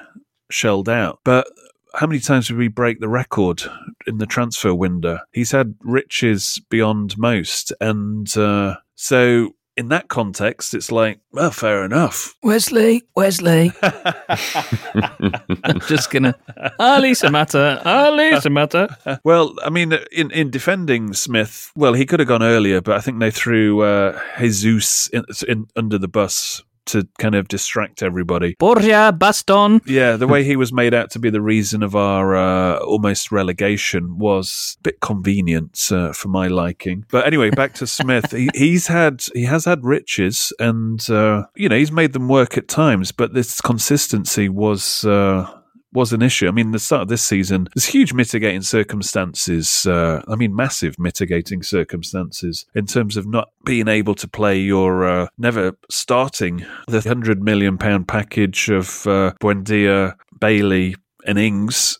[0.49, 1.19] shelled out.
[1.23, 1.47] But
[1.93, 3.63] how many times did we break the record
[4.07, 5.19] in the transfer window?
[5.33, 11.85] He's had riches beyond most, and uh, so in that context, it's like, well, fair
[11.85, 12.35] enough.
[12.43, 13.71] Wesley, Wesley.
[13.81, 16.35] I'm just gonna.
[16.79, 19.19] Ali Samatta, Ali Samatta.
[19.23, 23.01] Well, I mean, in, in defending Smith, well, he could have gone earlier, but I
[23.01, 28.55] think they threw uh, Jesus in, in, under the bus to kind of distract everybody.
[28.59, 29.81] Borja Baston.
[29.85, 33.31] Yeah, the way he was made out to be the reason of our uh, almost
[33.31, 37.05] relegation was a bit convenient uh, for my liking.
[37.09, 38.31] But anyway, back to Smith.
[38.31, 42.57] he, he's had he has had riches, and uh, you know he's made them work
[42.57, 43.11] at times.
[43.11, 45.05] But this consistency was.
[45.05, 45.57] Uh,
[45.93, 46.47] was an issue.
[46.47, 49.85] I mean, the start of this season, there's huge mitigating circumstances.
[49.85, 55.07] Uh, I mean, massive mitigating circumstances in terms of not being able to play your
[55.07, 61.99] uh, never starting the hundred million pound package of uh, Buendia, Bailey, and Ings,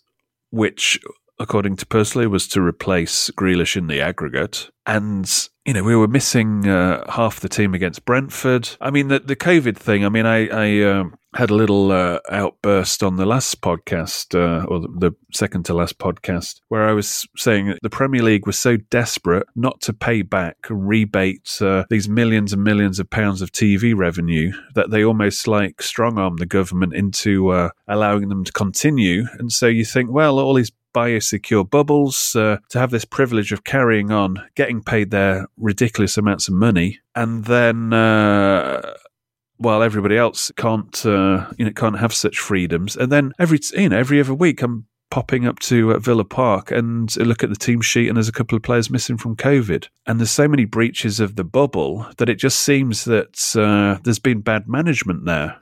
[0.49, 0.99] which.
[1.39, 5.27] According to Purslow, was to replace Grealish in the aggregate, and
[5.65, 8.69] you know we were missing uh, half the team against Brentford.
[8.79, 10.05] I mean, the the COVID thing.
[10.05, 14.65] I mean, I, I um, had a little uh, outburst on the last podcast, uh,
[14.65, 18.59] or the, second to last podcast, where I was saying that the Premier League was
[18.59, 23.41] so desperate not to pay back and rebate uh, these millions and millions of pounds
[23.41, 28.43] of TV revenue that they almost like strong armed the government into uh, allowing them
[28.43, 29.25] to continue.
[29.39, 33.63] And so you think, well, all these biosecure bubbles uh, to have this privilege of
[33.63, 37.93] carrying on, getting paid their ridiculous amounts of money, and then.
[37.93, 38.95] Uh,
[39.61, 43.89] while everybody else can't, uh, you know, can't have such freedoms, and then every, you
[43.89, 47.55] know, every other week I'm popping up to uh, Villa Park and look at the
[47.55, 50.65] team sheet, and there's a couple of players missing from COVID, and there's so many
[50.65, 55.57] breaches of the bubble that it just seems that uh, there's been bad management there.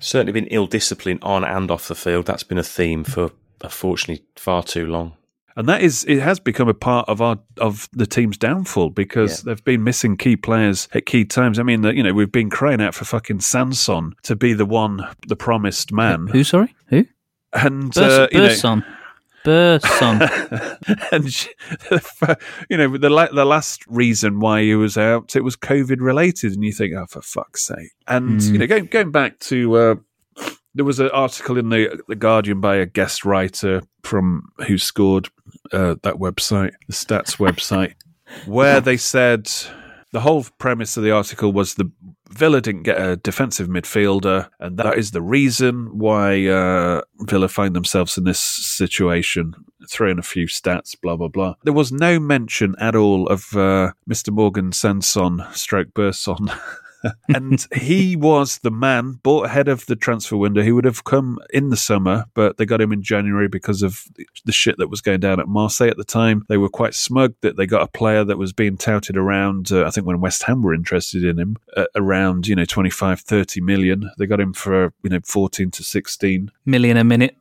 [0.00, 2.26] Certainly been ill discipline on and off the field.
[2.26, 5.16] That's been a theme for, unfortunately, far too long.
[5.56, 9.42] And that is, it has become a part of our of the team's downfall because
[9.42, 11.58] they've been missing key players at key times.
[11.58, 14.64] I mean, that you know, we've been crying out for fucking Sanson to be the
[14.66, 16.26] one, the promised man.
[16.28, 16.42] Who?
[16.44, 17.04] Sorry, who?
[17.52, 18.84] And Burs- uh, you know, Burson.
[19.44, 20.22] Burson.
[21.12, 21.50] and she-
[22.70, 26.52] you know, the la- the last reason why he was out, it was COVID related,
[26.52, 27.90] and you think, oh, for fuck's sake!
[28.06, 28.52] And Mm.
[28.52, 29.74] you know, going going back to.
[29.76, 29.94] Uh,
[30.74, 35.28] there was an article in the the Guardian by a guest writer from who scored
[35.72, 37.94] uh, that website, the stats website,
[38.46, 39.50] where they said
[40.12, 41.90] the whole premise of the article was the
[42.30, 47.76] Villa didn't get a defensive midfielder, and that is the reason why uh, Villa find
[47.76, 49.54] themselves in this situation.
[49.90, 51.56] Throwing a few stats, blah blah blah.
[51.64, 54.30] There was no mention at all of uh, Mr.
[54.30, 56.36] Morgan Sanson, stroke Burson.
[57.28, 60.62] and he was the man bought ahead of the transfer window.
[60.62, 64.04] He would have come in the summer, but they got him in January because of
[64.44, 66.44] the shit that was going down at Marseille at the time.
[66.48, 69.84] They were quite smug that they got a player that was being touted around, uh,
[69.84, 73.60] I think when West Ham were interested in him, uh, around, you know, 25, 30
[73.60, 74.10] million.
[74.18, 77.36] They got him for, you know, 14 to 16 million a minute.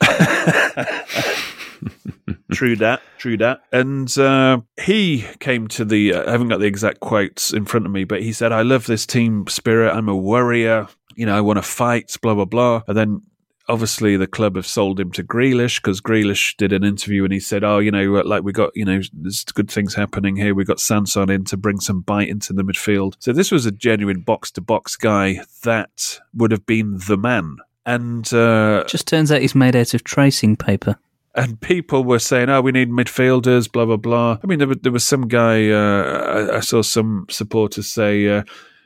[2.54, 3.62] true that, true that.
[3.72, 7.86] And uh, he came to the, uh, I haven't got the exact quotes in front
[7.86, 9.94] of me, but he said, I love this team spirit.
[9.94, 10.88] I'm a warrior.
[11.16, 12.82] You know, I want to fight, blah, blah, blah.
[12.88, 13.22] And then
[13.68, 17.40] obviously the club have sold him to Grealish because Grealish did an interview and he
[17.40, 20.54] said, "Oh, you know, like we got, you know, there's good things happening here.
[20.54, 23.72] We got Sanson in to bring some bite into the midfield." So this was a
[23.72, 27.56] genuine box to box guy that would have been the man.
[27.86, 30.96] And uh, Just turns out he's made out of tracing paper.
[31.34, 34.38] And people were saying, "Oh, we need midfielders," blah blah blah.
[34.42, 38.28] I mean, there, was- there was some guy uh, I, I saw some supporters say,
[38.28, 38.42] uh,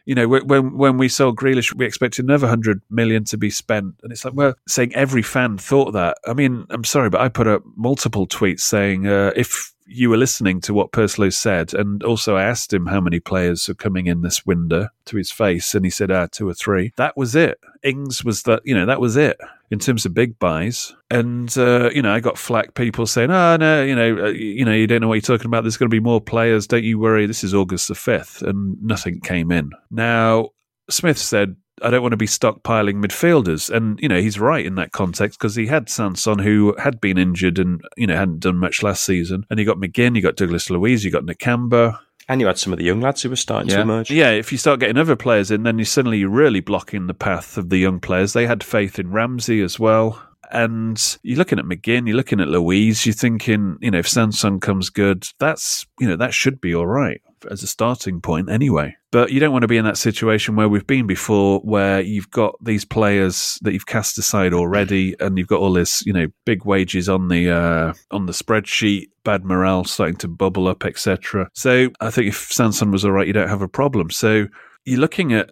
[0.07, 3.95] you know, when when we sold Grealish, we expected another hundred million to be spent,
[4.03, 6.17] and it's like, well, saying every fan thought that.
[6.27, 10.17] I mean, I'm sorry, but I put up multiple tweets saying uh, if you were
[10.17, 14.07] listening to what Purslow said, and also I asked him how many players are coming
[14.07, 16.93] in this window to his face, and he said, ah, two or three.
[16.97, 17.59] That was it.
[17.83, 19.39] Ings was that, you know, that was it
[19.71, 20.95] in terms of big buys.
[21.11, 24.65] And uh, you know, I got flack people saying, "Oh no, you know, uh, you
[24.65, 25.63] know, you don't know what you're talking about.
[25.65, 26.67] There's going to be more players.
[26.67, 27.27] Don't you worry.
[27.27, 30.51] This is August the fifth, and nothing came in." Now,
[30.91, 31.57] Smith said.
[31.83, 35.39] I don't want to be stockpiling midfielders, and you know he's right in that context
[35.39, 39.05] because he had Sanson who had been injured and you know hadn't done much last
[39.05, 42.59] season, and you got McGinn, you got Douglas Luiz, you got Nakamba, And you had
[42.59, 44.11] some of the young lads who were starting to emerge.
[44.11, 47.15] yeah, if you start getting other players in, then you suddenly you're really blocking the
[47.15, 48.33] path of the young players.
[48.33, 50.23] They had faith in Ramsey as well.
[50.51, 54.61] And you're looking at McGinn, you're looking at Luiz, you're thinking, you know, if Sanson
[54.61, 58.97] comes good, that's, you know, that should be all right as a starting point anyway.
[59.11, 62.31] But you don't want to be in that situation where we've been before, where you've
[62.31, 66.27] got these players that you've cast aside already, and you've got all this, you know,
[66.45, 71.49] big wages on the uh, on the spreadsheet, bad morale starting to bubble up, etc.
[71.55, 74.11] So I think if Sanson was all right, you don't have a problem.
[74.11, 74.47] So
[74.85, 75.51] you're looking at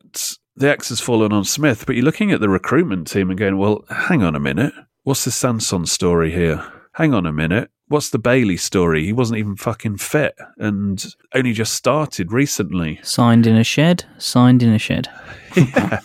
[0.57, 3.59] the X has fallen on Smith, but you're looking at the recruitment team and going,
[3.59, 4.72] well, hang on a minute.
[5.03, 6.64] What's the Sanson story here?
[6.92, 7.70] Hang on a minute.
[7.88, 9.05] What's the Bailey story?
[9.05, 12.99] He wasn't even fucking fit and only just started recently.
[13.03, 14.05] Signed in a shed.
[14.18, 15.09] Signed in a shed.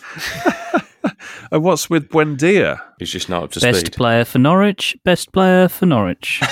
[1.52, 2.80] And what's with Buendia?
[2.98, 3.94] He's just not up to Best speed.
[3.94, 4.96] player for Norwich.
[5.04, 6.42] Best player for Norwich.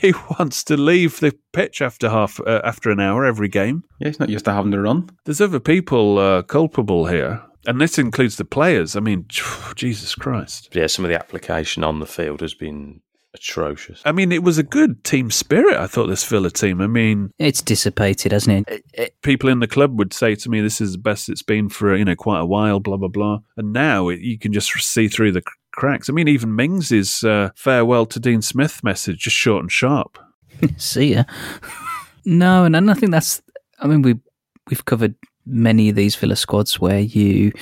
[0.00, 3.84] He wants to leave the pitch after half uh, after an hour every game.
[3.98, 5.10] Yeah, he's not used to having to run.
[5.26, 8.96] There's other people uh, culpable here, and this includes the players.
[8.96, 9.26] I mean,
[9.76, 10.74] Jesus Christ.
[10.74, 13.02] Yeah, some of the application on the field has been
[13.34, 14.02] atrocious.
[14.04, 15.76] I mean, it was a good team spirit.
[15.76, 16.80] I thought this Villa team.
[16.80, 18.74] I mean, it's dissipated, hasn't it?
[18.74, 21.42] It- it- people in the club would say to me, "This is the best it's
[21.42, 23.38] been for you know quite a while." Blah blah blah.
[23.56, 26.08] And now it, you can just see through the cracks.
[26.08, 30.18] I mean, even Mings's uh, farewell to Dean Smith message just short and sharp.
[30.76, 31.24] See ya.
[32.24, 33.40] no, and, and I think that's.
[33.78, 34.14] I mean, we
[34.68, 35.14] we've covered
[35.46, 37.52] many of these Villa squads where you.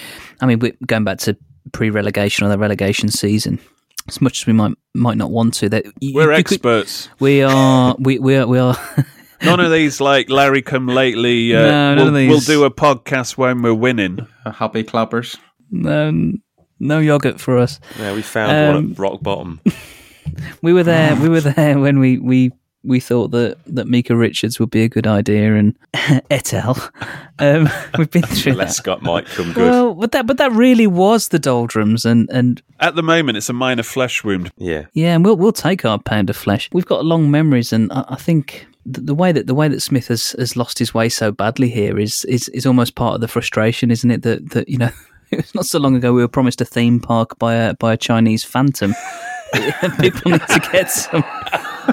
[0.41, 1.37] I mean, we're going back to
[1.73, 3.59] pre-relegation or the relegation season.
[4.09, 7.09] As much as we might might not want to, that you- We're you could- experts.
[7.21, 7.95] we are.
[7.99, 8.47] We we are.
[8.47, 8.77] We are
[9.43, 11.55] None of these like Larry come lately.
[11.55, 12.29] Uh, No, none we'll, of these.
[12.31, 14.27] we'll do a podcast when we're winning.
[14.45, 15.37] Uh, happy clappers.
[15.71, 16.33] no,
[16.81, 17.79] no yogurt for us.
[17.99, 19.61] Yeah, we found one Um, at rock bottom.
[20.63, 21.17] We were there.
[21.17, 22.53] We were there when we we
[22.85, 25.77] we thought that that Micah Richards would be a good idea, and
[26.31, 26.77] et al.
[27.39, 28.75] Um, we've been through Let that.
[28.75, 29.71] Scott might come good.
[29.71, 33.49] Well, but that but that really was the doldrums, and and At the moment, it's
[33.49, 34.51] a minor flesh wound.
[34.57, 34.87] yeah.
[34.93, 36.69] yeah, and we'll we'll take our pound of flesh.
[36.73, 39.81] We've got long memories, and I, I think the, the way that the way that
[39.83, 43.21] Smith has, has lost his way so badly here is is is almost part of
[43.21, 44.23] the frustration, isn't it?
[44.23, 44.91] That that you know.
[45.31, 47.93] It was not so long ago we were promised a theme park by a by
[47.93, 48.95] a Chinese phantom.
[50.01, 51.23] people need to get some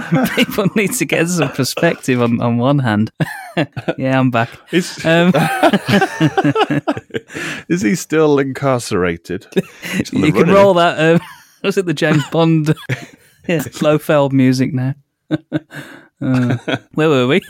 [0.36, 3.12] people need to get some perspective on, on one hand.
[3.98, 4.50] yeah, I'm back.
[4.72, 5.32] Is, Um,
[7.70, 9.48] is he still incarcerated?
[10.12, 11.00] you can roll that.
[11.00, 11.20] Um,
[11.64, 12.76] was it the James Bond
[13.48, 14.96] yeah, Blofeld music now?
[16.22, 16.58] Uh,
[16.94, 17.42] where were we?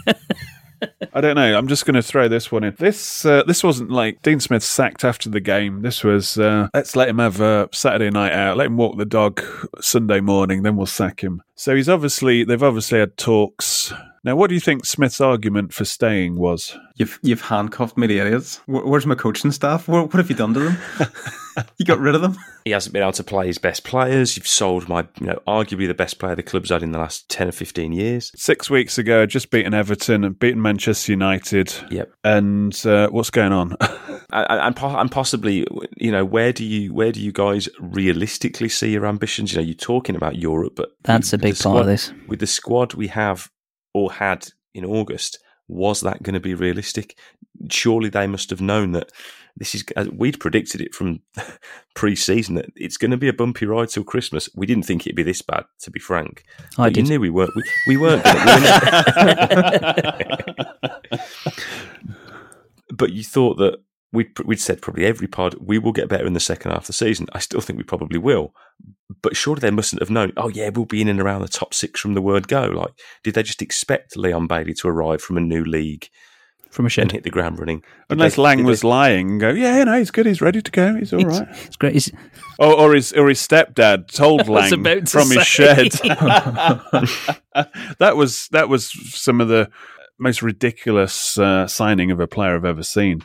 [1.13, 1.57] I don't know.
[1.57, 2.76] I'm just going to throw this one in.
[2.78, 5.82] This uh, this wasn't like Dean Smith sacked after the game.
[5.82, 8.57] This was uh, let's let him have a Saturday night out.
[8.57, 9.41] Let him walk the dog
[9.80, 10.63] Sunday morning.
[10.63, 11.41] Then we'll sack him.
[11.55, 13.93] So he's obviously they've obviously had talks
[14.26, 16.76] Now, what do you think Smith's argument for staying was?
[16.95, 18.59] You've you've handcuffed me to idiots.
[18.65, 19.88] Where, where's my coaching staff?
[19.88, 20.78] What, what have you done to them?
[21.78, 22.36] you got rid of them.
[22.63, 24.36] He hasn't been able to play his best players.
[24.36, 27.30] You've sold my, you know, arguably the best player the club's had in the last
[27.30, 28.32] ten or fifteen years.
[28.36, 31.71] Six weeks ago, just beaten Everton and beaten Manchester United.
[31.91, 32.11] Yep.
[32.23, 33.78] And uh, what's going on?
[34.32, 35.67] and, and, possibly,
[35.97, 39.53] you know, where do you where do you guys realistically see your ambitions?
[39.53, 42.11] You know, you're talking about Europe, but That's a big the part of this.
[42.28, 43.51] With the squad we have
[43.95, 45.39] or had in August,
[45.69, 47.17] was that going to be realistic?
[47.71, 49.09] Surely they must have known that
[49.55, 49.85] this is.
[50.11, 51.21] We'd predicted it from
[51.95, 54.49] pre-season that it's going to be a bumpy ride till Christmas.
[54.53, 56.43] We didn't think it'd be this bad, to be frank.
[56.77, 57.07] I But did.
[57.07, 57.55] knew we weren't.
[57.55, 58.23] We, we weren't.
[58.25, 58.41] Gonna,
[62.93, 63.79] but you thought that
[64.16, 66.88] we'd, we'd said probably every pod we will get better in the second half of
[66.88, 67.28] the season.
[67.34, 68.53] I still think we probably will,
[69.22, 70.34] but surely they mustn't have known.
[70.38, 72.63] Oh yeah, we'll be in and around the top six from the word go.
[72.66, 72.93] Like,
[73.24, 76.09] did they just expect Leon Bailey to arrive from a new league
[76.72, 77.03] From a shed.
[77.03, 77.80] and hit the ground running?
[77.80, 80.61] Did Unless they- Lang was they- lying and go, yeah, no, he's good, he's ready
[80.61, 81.47] to go, he's all It's, right.
[81.66, 81.95] it's great.
[81.95, 82.11] It's,
[82.57, 85.89] Or, or his or his stepdad told Lang about to from his say.
[85.89, 85.91] shed.
[87.99, 89.70] that was that was some of the
[90.18, 93.22] most ridiculous uh, signing of a player I've ever seen.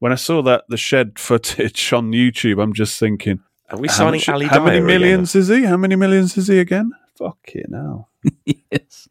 [0.00, 3.40] When I saw that the shed footage on YouTube, I'm just thinking,
[3.70, 5.00] Are we how, signing much- Ali how many Dyer again?
[5.00, 5.64] millions is he?
[5.64, 6.92] How many millions is he again?
[7.16, 8.08] Fuck it now.
[8.44, 9.08] yes.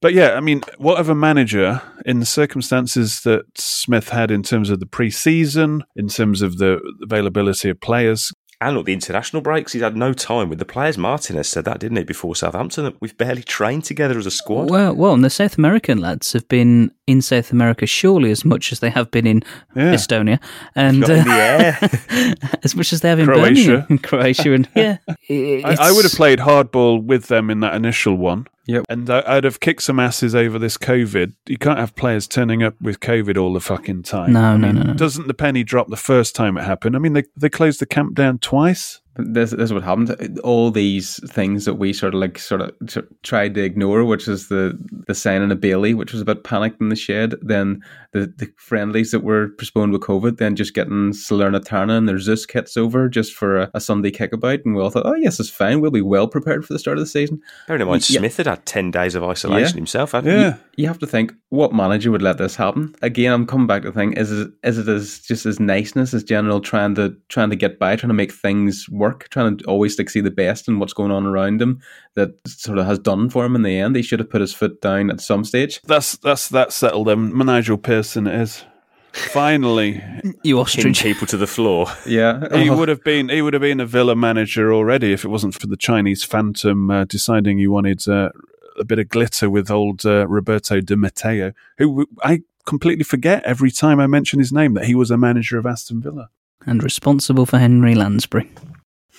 [0.00, 4.80] But yeah, I mean, whatever manager in the circumstances that Smith had in terms of
[4.80, 9.82] the pre-season, in terms of the availability of players, And look, the international breaks, he's
[9.82, 10.98] had no time with the players.
[10.98, 12.84] Martinez said that, didn't he, before Southampton?
[12.84, 14.70] that We've barely trained together as a squad.
[14.70, 18.70] Well, well, and the South American lads have been in South America surely as much
[18.72, 19.42] as they have been in
[19.74, 19.94] Yeah.
[19.94, 20.40] Estonia,
[20.74, 23.66] and Not in the uh, as much as they have in Croatia.
[23.66, 24.98] Birmingham, in Croatia, and yeah,
[25.30, 28.46] I, I would have played hardball with them in that initial one.
[28.66, 28.84] Yep.
[28.88, 31.34] And I, I'd have kicked some asses over this COVID.
[31.48, 34.32] You can't have players turning up with COVID all the fucking time.
[34.32, 34.94] No, I no, mean, no, no.
[34.94, 36.94] Doesn't the penny drop the first time it happened?
[36.94, 39.00] I mean, they they closed the camp down twice.
[39.16, 40.38] This, this is what happened.
[40.42, 44.26] All these things that we sort of like sort of t- tried to ignore, which
[44.26, 47.34] is the the signing of Bailey, which was a bit panicked in the shed.
[47.42, 47.82] Then
[48.12, 50.38] the, the friendlies that were postponed with COVID.
[50.38, 54.60] Then just getting Salernitana and their Zeus kits over just for a, a Sunday kickabout,
[54.64, 55.80] and we all thought, oh yes, it's fine.
[55.82, 57.40] We'll be well prepared for the start of the season.
[57.68, 58.18] Bearing in mind, Yeah.
[58.20, 59.80] Smith had had 10 days of isolation Yeah.
[59.80, 60.56] himself, hadn't Yeah.
[60.76, 62.94] You have to think what manager would let this happen.
[63.02, 66.14] Again, I'm coming back to the thing: is it is it as just as niceness
[66.14, 69.64] as general trying to trying to get by, trying to make things work, trying to
[69.64, 71.80] always like see the best in what's going on around him
[72.14, 73.96] that sort of has done for him in the end.
[73.96, 75.80] He should have put his foot down at some stage.
[75.84, 77.36] That's that's that settled them.
[77.38, 78.64] Nigel Pearson it is.
[79.12, 80.02] Finally,
[80.42, 81.02] you Pin ostrich.
[81.02, 81.86] people to the floor.
[82.06, 85.24] Yeah, he Oh, would have been he would have been a Villa manager already if
[85.24, 88.30] it wasn't for the Chinese phantom uh, deciding he wanted uh,
[88.78, 93.70] a bit of glitter with old uh, Roberto Di Matteo, who I completely forget every
[93.70, 96.30] time I mention his name that he was a manager of Aston Villa.
[96.64, 98.48] and responsible for Henry Lansbury.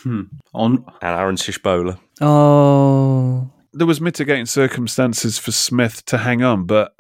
[0.04, 0.24] Hmm.
[0.54, 2.00] on And Aaron Shishbola.
[2.22, 6.94] Oh, There was mitigating circumstances for Smith to hang on, but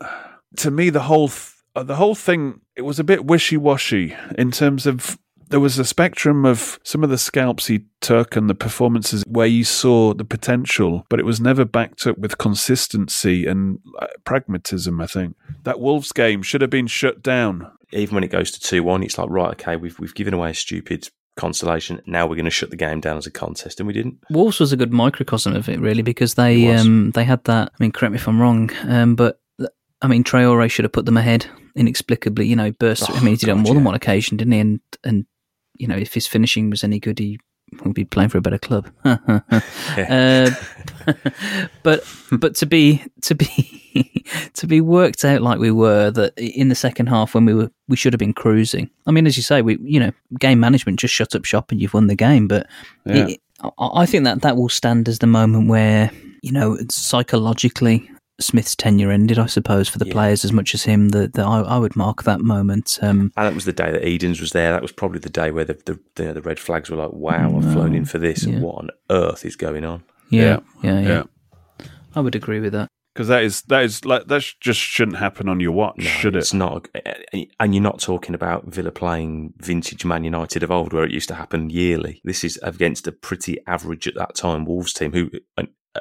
[0.58, 4.16] to me the whole th- uh, the whole thing it was a bit wishy washy
[4.38, 5.18] in terms of
[5.54, 9.46] there was a spectrum of some of the scalps he took and the performances where
[9.46, 15.00] you saw the potential, but it was never backed up with consistency and uh, pragmatism.
[15.00, 17.72] I think that Wolves game should have been shut down.
[17.92, 20.50] Even when it goes to 2 1, it's like, right, okay, we've, we've given away
[20.50, 22.02] a stupid consolation.
[22.06, 23.80] Now we're going to shut the game down as a contest.
[23.80, 24.20] And we didn't.
[24.30, 27.72] Wolves was a good microcosm of it, really, because they um, they had that.
[27.74, 29.40] I mean, correct me if I'm wrong, um, but
[30.02, 32.48] I mean, Traore should have put them ahead inexplicably.
[32.48, 33.10] You know, burst.
[33.10, 34.60] I Oh, mean, he did it on God, more than one occasion, didn't he?
[34.60, 35.26] And and
[35.76, 37.40] you know, if his finishing was any good, he
[37.84, 38.92] would be playing for a better club.
[39.06, 40.52] uh,
[41.84, 43.73] but but to be to be
[44.54, 47.70] to be worked out like we were that in the second half when we were
[47.88, 48.90] we should have been cruising.
[49.08, 51.82] I mean, as you say, we you know game management just shut up shop and
[51.82, 52.48] you've won the game.
[52.48, 52.68] But
[53.06, 53.28] Yeah.
[53.28, 58.10] it, I I think that that will stand as the moment where you know psychologically
[58.42, 59.38] Smith's tenure ended.
[59.40, 60.14] I suppose for the Yeah.
[60.14, 62.98] players as much as him, that that I, I would mark that moment.
[63.02, 64.72] Um, And that was the day that Edens was there.
[64.74, 67.56] That was probably the day where the the, the, the red flags were like, wow,
[67.58, 68.44] I've flown in for this.
[68.44, 68.56] Yeah.
[68.56, 70.04] And what on earth is going on?
[70.30, 71.24] yeah, yeah, yeah, Yeah.
[72.16, 72.88] I would agree with that.
[73.14, 76.36] Because that is that is like that just shouldn't happen on your watch, No, should
[76.36, 76.40] it?
[76.40, 76.88] It's not.
[76.96, 80.94] Eh, eh, eh, and you're not talking about Villa playing vintage Man United of old,
[80.94, 82.22] where it used to happen yearly.
[82.24, 85.30] This is against a pretty average at that time Wolves team who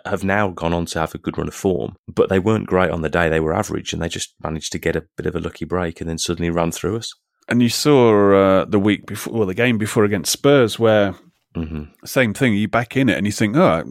[0.07, 2.91] have now gone on to have a good run of form, but they weren't great
[2.91, 3.29] on the day.
[3.29, 6.01] They were average, and they just managed to get a bit of a lucky break,
[6.01, 7.13] and then suddenly run through us.
[7.49, 11.15] And you saw uh, the week before, well, the game before against Spurs, where
[11.55, 12.55] hmm same thing.
[12.55, 13.85] You back in it, and you think, oh,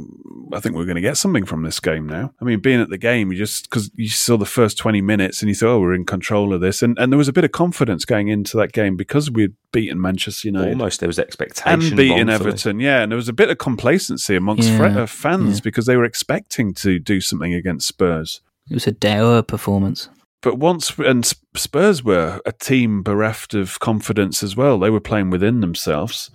[0.54, 2.34] I think we're going to get something from this game now.
[2.42, 5.42] I mean, being at the game, you just because you saw the first twenty minutes
[5.42, 7.44] and you thought, oh, we're in control of this, and and there was a bit
[7.44, 11.72] of confidence going into that game because we'd beaten Manchester United, Almost there was expectation.
[11.90, 12.30] and beaten.
[12.30, 15.62] Everton, yeah, and there was a bit of complacency amongst Yeah, fre- uh, fans yeah.
[15.64, 18.42] because they were expecting to do something against Spurs.
[18.70, 20.10] It was a dour performance.
[20.42, 21.24] But once and
[21.56, 24.80] Spurs were a team bereft of confidence as well.
[24.80, 26.32] They were playing within themselves.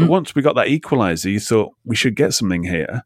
[0.00, 3.04] But once we got that equaliser, you thought we should get something here.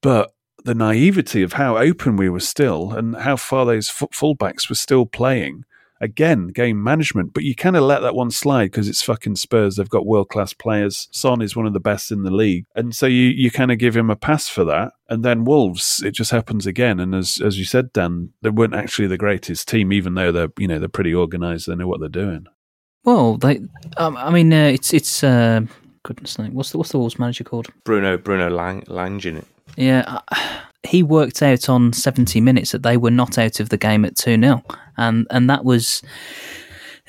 [0.00, 0.32] But
[0.64, 4.74] the naivety of how open we were still and how far those fu- fullbacks were
[4.74, 5.64] still playing.
[5.98, 9.76] Again, game management, but you kind of let that one slide because it's fucking Spurs.
[9.76, 11.08] They've got world class players.
[11.10, 13.78] Son is one of the best in the league, and so you, you kind of
[13.78, 14.92] give him a pass for that.
[15.08, 17.00] And then Wolves, it just happens again.
[17.00, 20.52] And as as you said, Dan, they weren't actually the greatest team, even though they're
[20.58, 21.66] you know they're pretty organised.
[21.66, 22.46] They know what they're doing.
[23.04, 23.60] Well, they.
[23.96, 25.24] Um, I mean, uh, it's it's.
[25.24, 25.62] Uh,
[26.06, 27.68] goodness sake, what's the what's the Wolves manager called?
[27.84, 29.46] Bruno Bruno Lang, Lange in it.
[29.76, 33.76] Yeah, uh, he worked out on 70 minutes that they were not out of the
[33.76, 34.62] game at 2 0.
[34.96, 36.02] And, and that was,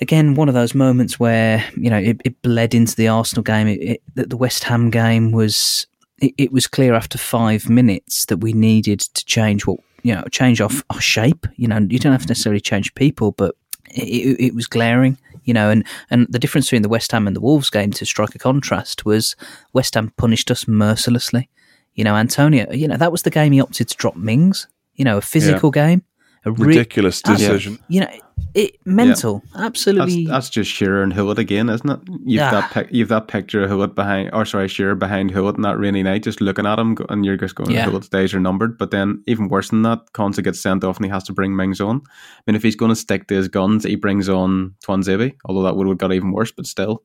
[0.02, 3.68] again, one of those moments where, you know, it, it bled into the Arsenal game.
[3.68, 5.88] It, it, that the West Ham game was,
[6.20, 10.24] it, it was clear after five minutes that we needed to change what, you know,
[10.32, 11.45] change our, our shape.
[11.56, 13.56] You know, you don't have to necessarily change people, but
[13.89, 15.18] it was glaring.
[15.48, 18.06] You know, and, and the difference between the West Ham and the Wolves game, to
[18.06, 19.36] strike a contrast, was
[19.74, 21.50] West Ham punished us mercilessly.
[21.95, 24.68] You know, Antonio, you know, that was the game he opted to drop Mings.
[24.93, 26.04] You know, a physical game.
[26.45, 27.80] A re- Ridiculous ab- decision.
[27.88, 28.10] You know,
[28.54, 29.44] it mental.
[29.56, 30.26] Absolutely.
[30.26, 32.00] That's, that's just Shearer and Gullit again, isn't it?
[32.26, 32.52] You've Ah.
[32.52, 35.78] that pic, you've that picture of Gullit behind, or sorry, Shearer behind Gullit on that
[35.78, 37.86] rainy night, just looking at him, and you're just going, Yeah.
[37.86, 38.78] Gullit's days are numbered.
[38.78, 41.56] But then, even worse than that, Konsa gets sent off and he has to bring
[41.56, 42.02] Mings on.
[42.08, 45.64] I mean, if he's going to stick to his guns, he brings on Tuanzebe, although
[45.64, 47.04] that would have got even worse, but still.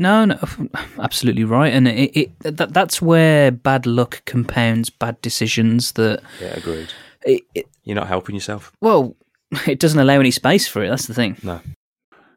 [0.00, 0.38] No, no,
[1.00, 5.90] absolutely right, and it, it that that's where bad luck compounds bad decisions.
[5.92, 6.92] That Yeah, agreed.
[7.26, 8.70] it, it, You're not helping yourself.
[8.80, 9.16] well,
[9.66, 10.88] it doesn't allow any space for it.
[10.88, 11.36] That's the thing.
[11.42, 11.60] No.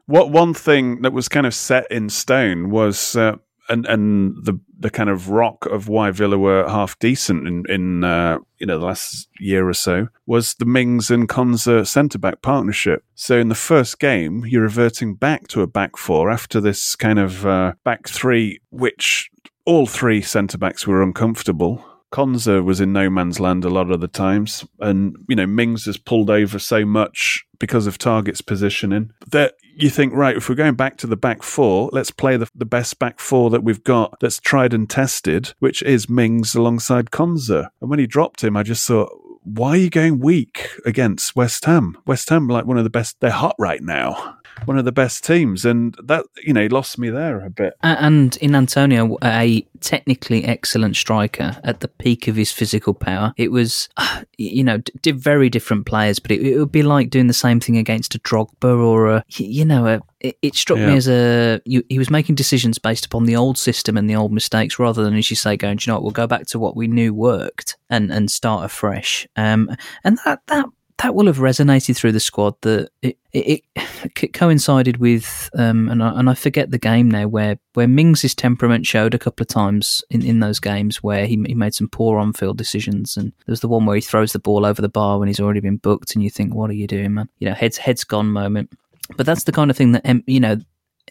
[0.06, 3.36] What one thing that was kind of set in stone was, uh,
[3.68, 8.04] and and the the kind of rock of why Villa were half decent in in
[8.04, 12.42] uh, you know the last year or so was the Mings and Konsa centre back
[12.42, 13.04] partnership.
[13.14, 17.18] So in the first game, you're reverting back to a back four after this kind
[17.18, 19.30] of uh, back three, which
[19.64, 21.84] all three centre backs were uncomfortable.
[22.12, 25.86] Konsa was in no man's land a lot of the times, and you know Mings
[25.86, 30.54] has pulled over so much because of Targett's positioning that you think, right, if we're
[30.54, 33.84] going back to the back four, let's play the, the best back four that we've
[33.84, 37.68] got that's tried and tested, which is Mings alongside Konsa.
[37.80, 39.10] And when he dropped him, I just thought,
[39.44, 41.96] why are you going weak against West Ham?
[42.06, 45.24] West Ham, like one of the best, they're hot right now, one of the best
[45.24, 47.74] teams, and that you know lost me there a bit.
[47.82, 53.34] And in Antonio, a technically excellent striker at the peak of his physical power.
[53.36, 53.88] It was,
[54.38, 57.34] you know, d- d- very different players, but it, it would be like doing the
[57.34, 61.08] same thing against a Drogba or a, you know, a, it, it struck me as
[61.08, 64.78] a, you, he was making decisions based upon the old system and the old mistakes
[64.78, 66.76] rather than, as you say, going, "Do you know what, we'll go back to what
[66.76, 69.26] we knew worked and, and start afresh.
[69.36, 70.66] Um, and that, that,
[71.02, 72.54] that will have resonated through the squad.
[72.62, 77.26] That it, it, it coincided with, um, and I, and I forget the game now
[77.26, 81.42] where where Mings' temperament showed a couple of times in, in those games where he,
[81.46, 84.38] he made some poor on field decisions, and there's the one where he throws the
[84.38, 86.86] ball over the bar when he's already been booked, and you think, what are you
[86.86, 87.28] doing, man?
[87.38, 88.70] You know, heads heads gone moment.
[89.16, 90.58] But that's the kind of thing that you know.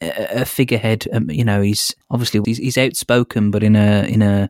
[0.01, 4.23] A a figurehead, um, you know, he's obviously he's, he's outspoken, but in a in
[4.23, 4.49] a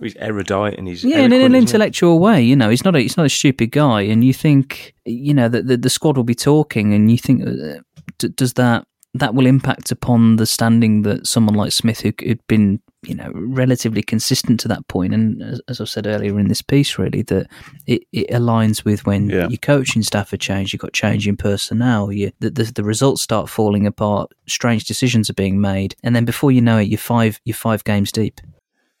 [0.00, 1.58] He's erudite and he's yeah, in an isn't he?
[1.58, 2.42] intellectual way.
[2.42, 5.48] You know, he's not a he's not a stupid guy, and you think you know
[5.48, 7.80] that the, the squad will be talking, and you think uh,
[8.18, 12.38] d- does that that will impact upon the standing that someone like Smith, who had
[12.46, 16.46] been you know relatively consistent to that point, and as, as I said earlier in
[16.46, 17.48] this piece, really that
[17.88, 19.48] it, it aligns with when Yeah.
[19.48, 23.22] your coaching staff are changed, you've got change in personnel, you the, the the results
[23.22, 26.96] start falling apart, strange decisions are being made, and then before you know it, you're
[26.98, 28.40] five you're five games deep.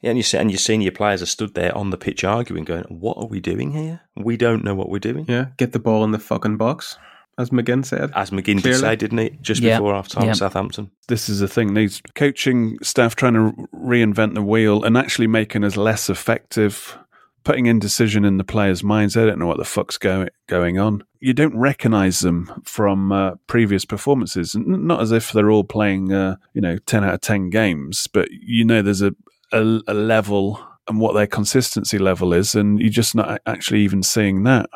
[0.02, 2.64] Yeah, and you see, and your senior players are stood there on the pitch arguing,
[2.64, 4.00] going, "What are we doing here?
[4.16, 6.96] We don't know what we're doing." Yeah, get the ball in the fucking box,
[7.38, 8.10] as McGinn said.
[8.14, 9.76] As McGinn did say, didn't he, just Yeah.
[9.76, 10.32] before half time, Yeah.
[10.32, 10.90] Southampton.
[11.08, 15.64] this is the thing these coaching staff trying to reinvent the wheel and actually making
[15.64, 16.96] us less effective
[17.42, 21.02] putting indecision in the players' minds they don't know what the fuck's go- going on
[21.20, 26.12] you don't recognize them from uh, previous performances N- not as if they're all playing
[26.12, 29.12] uh, you know 10 out of 10 games but you know there's a,
[29.52, 34.02] a, a level and what their consistency level is and you're just not actually even
[34.02, 34.68] seeing that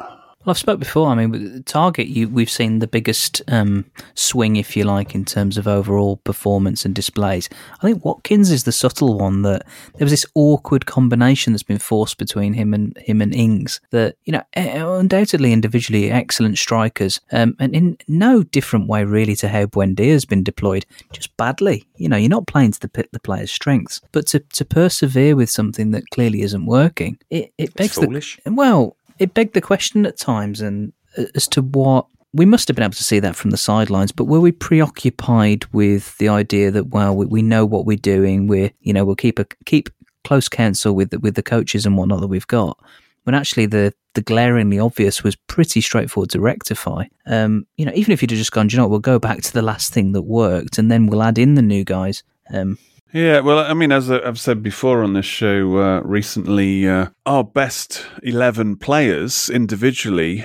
[0.44, 1.08] Well, I've spoke before.
[1.08, 5.24] I mean, with Targett, you, we've seen the biggest um, swing, if you like, in
[5.24, 7.48] terms of overall performance and displays.
[7.80, 11.78] I think Watkins is the subtle one that there was this awkward combination that's been
[11.78, 13.80] forced between him and him and Ings.
[13.90, 19.48] That you know, undoubtedly individually excellent strikers, um, and in no different way really to
[19.48, 21.86] how Buendia has been deployed, just badly.
[21.96, 25.48] You know, you're not playing to the the player's strengths, but to, to persevere with
[25.48, 28.38] something that clearly isn't working, it, it begs foolish.
[28.44, 32.66] the well it begged the question at times and uh, as to what we must
[32.66, 36.28] have been able to see that from the sidelines, but were we preoccupied with the
[36.28, 39.46] idea that well, we, we know what we're doing, we're you know we'll keep a
[39.64, 39.88] keep
[40.24, 42.78] close counsel with the, with the coaches and whatnot that we've got,
[43.22, 47.04] when actually the the glaringly obvious was pretty straightforward to rectify.
[47.26, 49.42] Um, you know, even if you'd have just gone, you know, what, we'll go back
[49.42, 52.24] to the last thing that worked, and then we'll add in the new guys.
[52.52, 52.78] Um,
[53.14, 57.44] Yeah, well, I mean, as I've said before on this show uh, recently, uh, our
[57.44, 60.44] best 11 players individually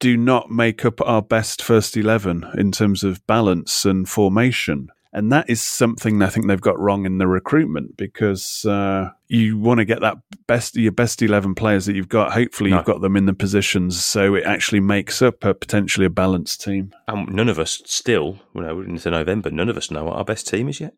[0.00, 4.88] do not make up our best first 11 in terms of balance and formation.
[5.12, 9.56] And that is something I think they've got wrong in the recruitment because uh, you
[9.56, 10.16] want to get that
[10.48, 12.32] best your best eleven players that you've got.
[12.32, 12.76] Hopefully, No.
[12.76, 16.60] you've got them in the positions so it actually makes up a potentially a balanced
[16.60, 16.92] team.
[17.06, 20.16] And none of us still, you know, we're into November, none of us know what
[20.16, 20.94] our best team is yet.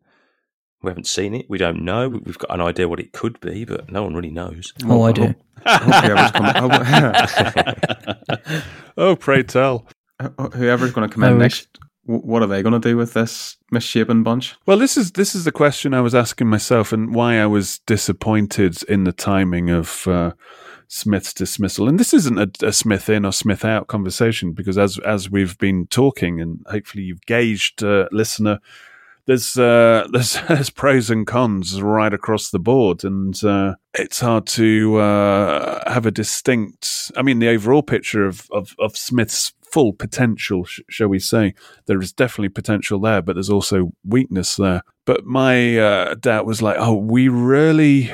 [0.82, 1.46] We haven't seen it.
[1.48, 2.08] We don't know.
[2.08, 4.72] We- We've got an idea what it could be, but no one really knows.
[4.86, 5.34] oh, I do.
[5.66, 6.52] I whoever's coming,
[8.30, 8.62] I
[8.96, 9.86] Oh, pray tell.
[10.54, 11.68] whoever's going to come in next,
[12.04, 14.54] what are they going to do with this misshapen bunch?
[14.66, 17.78] Well, this is this is the question I was asking myself, and why I was
[17.86, 20.32] disappointed in the timing of uh,
[20.88, 21.88] Smith's dismissal.
[21.88, 25.56] And this isn't a, a Smith in or Smith out conversation because, as as we've
[25.58, 28.58] been talking, and hopefully you've gauged, uh, listener,
[29.26, 34.46] there's uh, there's there's pros and cons right across the board, and uh, it's hard
[34.48, 37.12] to uh, have a distinct.
[37.16, 41.54] I mean, the overall picture of of, of Smith's full potential, sh- shall we say?
[41.86, 44.82] There is definitely potential there, but there's also weakness there.
[45.06, 48.10] But my uh, doubt was like, oh, we really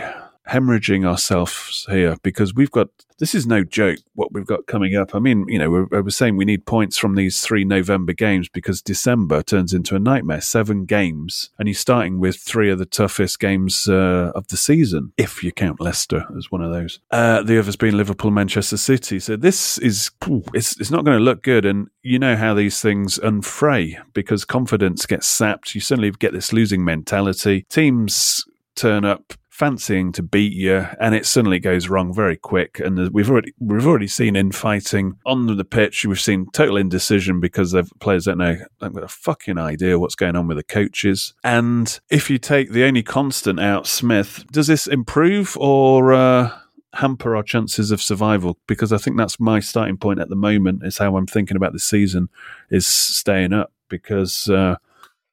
[0.48, 2.88] hemorrhaging ourselves here because we've got
[3.18, 5.14] this is no joke what we've got coming up.
[5.14, 8.48] I mean, you know, we're, was saying we need points from these three November games
[8.48, 10.40] because December turns into a nightmare.
[10.40, 15.12] Seven games, and you're starting with three of the toughest games uh, of the season,
[15.16, 17.00] if you count Leicester as one of those.
[17.10, 19.18] Uh, the others being Liverpool, Manchester City.
[19.18, 20.10] So this is
[20.54, 24.44] it's it's not going to look good, and you know how these things unfray because
[24.44, 25.74] confidence gets sapped.
[25.74, 27.66] You suddenly get this losing mentality.
[27.70, 28.44] Teams
[28.74, 32.78] turn up fancying to beat you, and it suddenly goes wrong very quick.
[32.78, 36.04] And we've already we've already seen infighting on the pitch.
[36.04, 38.56] We've seen total indecision because the players don't know.
[38.82, 41.32] I've got a fucking idea what's going on with the coaches.
[41.42, 46.12] And if you take the only constant out, Smith, does this improve or?
[46.12, 46.58] Uh,
[46.94, 50.82] hamper our chances of survival because I think that's my starting point at the moment
[50.82, 52.30] is how I'm thinking about the season
[52.70, 54.76] is staying up because uh,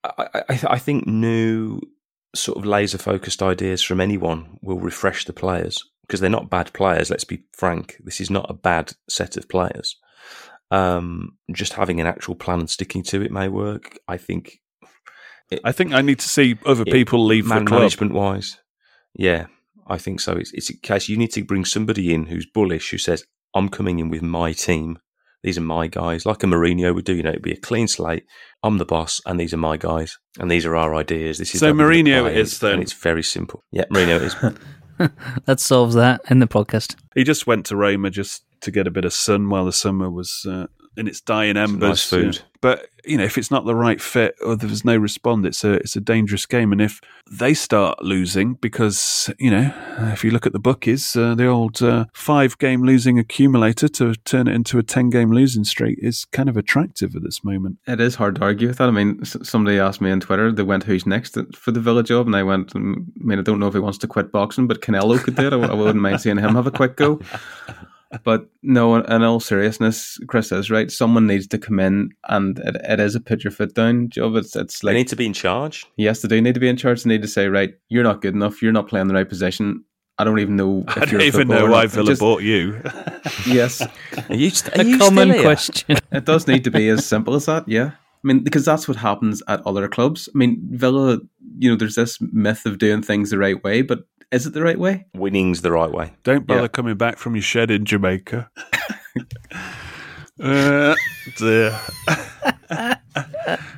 [0.04, 1.80] I, I, I think new
[2.36, 6.74] sort of laser focused ideas from anyone will refresh the players because they're not bad
[6.74, 7.10] players.
[7.10, 7.98] Let's be frank.
[8.04, 9.96] This is not a bad set of players.
[10.72, 13.98] Um, just having an actual plan and sticking to it may work.
[14.08, 14.60] I think.
[15.52, 18.58] It, I think I need to see other it- people leave man management wise.
[19.16, 19.46] Yeah,
[19.86, 20.34] I think so.
[20.34, 23.70] It's, it's a case you need to bring somebody in who's bullish, who says, "I'm
[23.70, 24.98] coming in with my team.
[25.44, 27.14] These are my guys." Like a Mourinho would do.
[27.16, 28.26] You know, it'd be a clean slate.
[28.64, 31.38] I'm the boss, and these are my guys, and these are our ideas.
[31.38, 32.74] This is So how we're gonna Mourinho play, it is then?
[32.74, 33.64] and it's very simple.
[33.72, 34.36] Yeah, Mourinho is.
[35.46, 36.96] That solves that in the podcast.
[37.16, 40.10] He just went to Roma just to get a bit of sun while the summer
[40.10, 40.68] was uh,
[40.98, 41.82] in its dying embers.
[41.90, 42.36] nice food.
[42.36, 42.42] yeah.
[42.62, 45.74] But you know, if it's not the right fit or there's no respond, it's a
[45.74, 46.72] it's a dangerous game.
[46.72, 49.74] And if they start losing, because you know,
[50.14, 54.16] if you look at the bookies, uh, the old uh, five game losing accumulator to
[54.16, 57.80] turn it into a ten game losing streak is kind of attractive at this moment.
[57.86, 58.88] It is hard to argue with that.
[58.88, 62.28] I mean, somebody asked me on Twitter, they went, who's next for the Villa job?
[62.28, 64.68] And I went, "Mm, I mean, I don't know if he wants to quit boxing,
[64.68, 65.54] but Canelo could do it.
[65.54, 67.20] I wouldn't mind seeing him have a quick go.
[68.24, 70.92] But no, in- in all seriousness, Chris is right.
[70.92, 74.36] Someone needs to come in, and it, it is a put your foot down job.
[74.36, 75.86] It's it's they like need to be in charge.
[75.98, 77.04] yes, they do need to be in charge.
[77.04, 78.62] They need to say, right, you're not good enough.
[78.62, 79.84] You're not playing the right position.
[80.20, 80.84] I don't even know.
[80.88, 81.88] If I don't you're even know why.
[81.88, 82.80] Villa Just- bought you.
[83.48, 83.82] Yes,
[84.30, 85.42] Are you, st- are A you common still here?
[85.44, 85.98] question.
[86.12, 87.68] it does need to be as simple as that.
[87.68, 87.92] Yeah.
[87.94, 90.30] I mean, because that's what happens at other clubs.
[90.34, 91.20] I mean, Villa,
[91.58, 94.00] you know, there's this myth of doing things the right way, but
[94.34, 95.06] is it the right way?
[95.16, 96.12] Winning's the right way.
[96.24, 96.68] Don't bother Yeah.
[96.68, 98.50] coming back from your shed in Jamaica.
[100.42, 100.96] uh,
[101.38, 101.80] dear.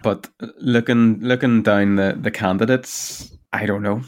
[0.04, 0.30] But
[0.60, 4.02] looking looking down the, the candidates, I don't know.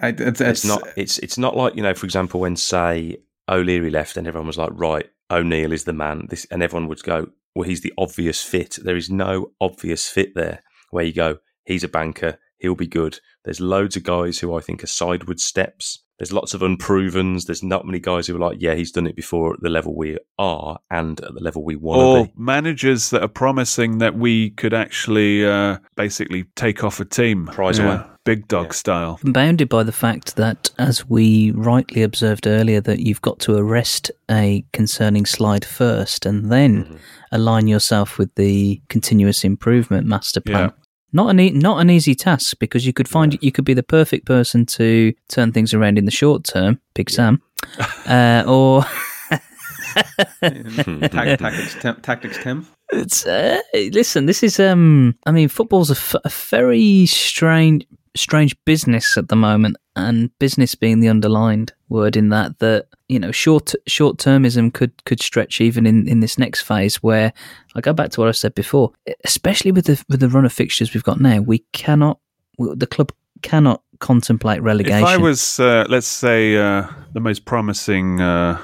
[0.00, 0.82] I, it's, it's, It's not.
[0.96, 1.92] It's it's not like you know.
[1.94, 6.26] For example, when say O'Leary left, and everyone was like, "Right, O'Neill is the man.
[6.30, 8.78] This and everyone would go, well, he's the obvious fit.
[8.82, 13.18] There is no obvious fit there where you go, he's a banker, he'll be good.
[13.44, 16.02] There's loads of guys who I think are sideward steps.
[16.18, 17.46] There's lots of unprovens.
[17.46, 19.96] There's not many guys who are like, yeah, he's done it before at the level
[19.96, 22.32] we are and at the level we want or to be.
[22.36, 27.80] managers that are promising that we could actually uh, basically take off a team, Prize
[27.80, 28.00] away.
[28.24, 29.18] big dog style.
[29.24, 34.12] bounded by the fact that, as we rightly observed earlier, that you've got to arrest
[34.30, 36.96] a concerning slide first and then Mm-hmm.
[37.32, 40.68] align yourself with the continuous improvement master plan.
[40.68, 40.70] Yeah.
[41.12, 43.82] Not an e- not an easy task because you could find you could be the
[43.82, 47.42] perfect person to turn things around in the short term, Big Sam,
[48.06, 48.82] uh, or
[50.40, 52.66] tactics, Tim, tactics, Tim.
[52.92, 54.26] It's uh, listen.
[54.26, 55.16] This is um.
[55.26, 57.86] I mean, football's a, f- a very strange,
[58.16, 62.58] strange business at the moment, and business being the underlined word in that.
[62.58, 67.02] That you know, short short termism could could stretch even in, in this next phase.
[67.02, 67.32] Where
[67.74, 68.92] I go back to what I said before,
[69.24, 72.18] especially with the with the run of fixtures we've got now, we cannot.
[72.58, 73.12] The club
[73.42, 74.98] cannot contemplate relegation.
[74.98, 78.60] If I was, uh, let's say, uh, the most promising uh,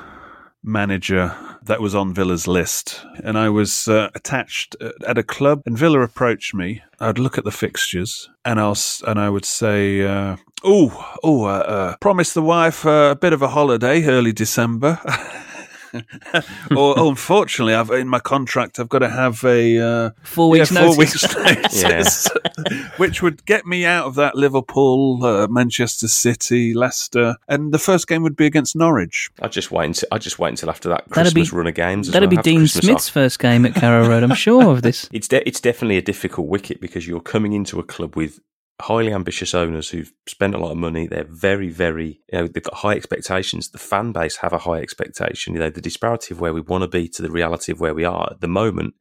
[0.62, 1.34] manager
[1.68, 4.74] that was on Villa's list, and I was uh, attached
[5.06, 9.20] at a club, and Villa approached me, I'd look at the fixtures, and I'll and
[9.20, 13.42] I would say, uh, "Oh, oh, uh, uh, promise the wife uh, a bit of
[13.42, 14.98] a holiday early December."
[16.76, 20.70] or oh, unfortunately, I've in my contract I've got to have a uh, Four weeks
[20.72, 21.24] yeah, four notice.
[21.24, 22.28] weeks notice,
[22.99, 28.07] which would get me out of that Liverpool, uh, Manchester City, Leicester, and the first
[28.09, 29.30] game would be against Norwich.
[29.41, 31.74] I just wait until I just wait until after that That'd be- Christmas run of
[31.74, 32.09] games.
[32.11, 32.30] That'd well.
[32.30, 33.12] be Have Dean Christmas Smith's off.
[33.14, 34.22] first game at Carrow Road.
[34.22, 35.09] I'm sure of this.
[35.18, 38.41] It's de- it's definitely a difficult wicket because you're coming into a club with
[38.80, 41.06] highly ambitious owners who've spent a lot of money.
[41.06, 43.70] They're very, very, you know, they've got high expectations.
[43.70, 45.54] The fan base have a high expectation.
[45.54, 47.94] You know, the disparity of where we want to be to the reality of where
[47.94, 48.94] we are at the moment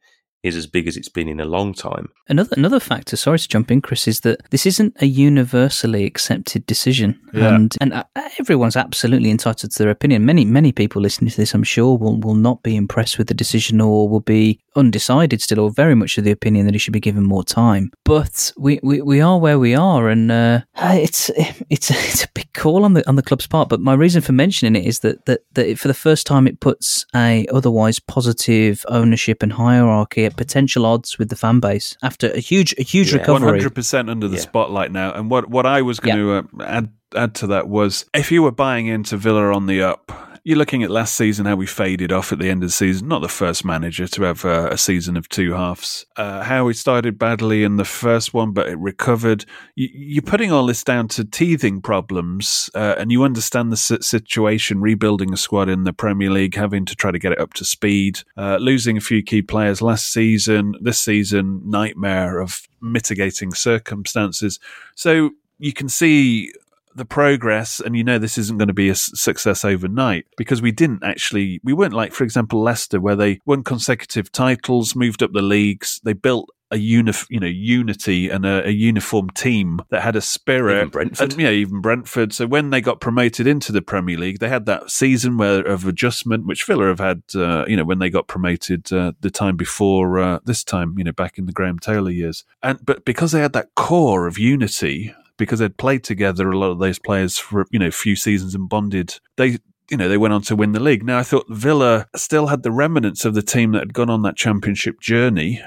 [0.44, 2.10] is as big as it's been in a long time.
[2.30, 6.66] Another another factor, sorry to jump in, Chris, is that this isn't a universally accepted
[6.66, 7.56] decision, Yeah.
[7.56, 8.04] and and uh,
[8.40, 10.26] everyone's absolutely entitled to their opinion.
[10.26, 13.34] Many many people listening to this, I'm sure, will will not be impressed with the
[13.34, 16.94] decision or will be undecided still, or very much of the opinion that he should
[16.94, 17.92] be given more time.
[18.06, 21.30] But we, we, we are where we are, and uh, it's
[21.70, 23.70] it's it's a big call on the on the club's part.
[23.70, 26.48] But my reason for mentioning it is that that, that it, for the first time
[26.48, 31.98] it puts a otherwise positive ownership and hierarchy at potential odds with the fan base
[32.04, 33.20] after a huge a huge Yeah.
[33.20, 33.50] Recovery.
[33.60, 34.42] hundred percent under the Yeah.
[34.44, 35.12] spotlight now.
[35.14, 38.44] And what what I was going to uh, add add to that was if you
[38.44, 40.12] were buying into Villa on the up.
[40.48, 43.10] You're looking at last season how we faded off at the end of the season.
[43.10, 46.06] Not the first manager to have uh, a season of two halves.
[46.16, 49.44] Uh, how we started badly in the first one, but it recovered.
[49.76, 54.80] You, you're putting all this down to teething problems, uh, and you understand the situation.
[54.80, 57.66] Rebuilding a squad in the Premier League, having to try to get it up to
[57.66, 60.76] speed, uh, losing a few key players last season.
[60.80, 64.62] This season, nightmare of mitigating circumstances.
[64.96, 66.54] So you can see
[66.98, 70.72] the progress and you know this isn't going to be a success overnight because we
[70.72, 75.32] didn't actually we weren't like for example Leicester where they won consecutive titles moved up
[75.34, 80.02] the leagues they built a unif- you know unity and a, a uniform team that
[80.02, 80.78] had a spirit.
[80.78, 81.34] Even Brentford.
[81.34, 82.34] and, yeah even Brentford.
[82.34, 85.86] So when they got promoted into the Premier League they had that season where of
[85.86, 89.56] adjustment which Villa have had uh, you know when they got promoted uh, the time
[89.56, 92.44] before uh, this time you know back in the Graham Taylor years.
[92.62, 96.72] And but because they had that core of unity because they'd played together a lot
[96.72, 99.20] of those players for you know a few seasons and bonded.
[99.38, 99.60] They
[99.90, 101.04] you know they went on to win the league.
[101.04, 104.22] Now i thought villa still had the remnants of the team that had gone on
[104.24, 105.62] that championship journey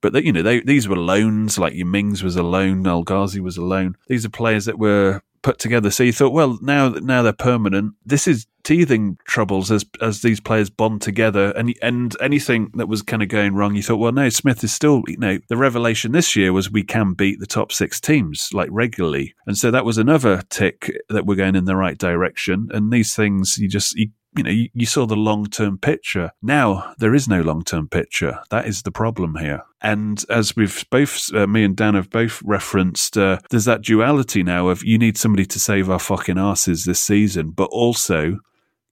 [0.00, 3.40] but you know they, these were loans like your mings was a loan el ghazi
[3.40, 3.96] was a loan.
[4.08, 5.90] These are players that were put together.
[5.90, 7.94] So you thought well now now they're permanent.
[8.04, 11.52] This is teething troubles as as these players bond together.
[11.52, 14.72] And and anything that was kind of going wrong you thought well no smith is
[14.72, 18.50] still you know the revelation this year was we can beat the top six teams
[18.52, 19.34] like regularly.
[19.46, 22.68] And so that was another tick that we're going in the right direction.
[22.72, 26.32] And these things you just you, you know you, you saw the long term picture.
[26.42, 28.40] Now there is no long term picture.
[28.50, 29.62] That is the problem here.
[29.80, 34.42] And as we've both uh, me and dan have both referenced uh, there's that duality
[34.42, 38.40] now of you need somebody to save our fucking asses this season but also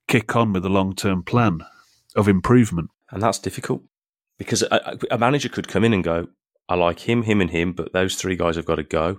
[0.09, 1.61] kick on with a long term plan
[2.17, 3.83] of improvement and that's difficult
[4.39, 6.27] because a, a manager could come in and go,
[6.69, 9.19] "I like him, him, and him, but those three guys have got to go.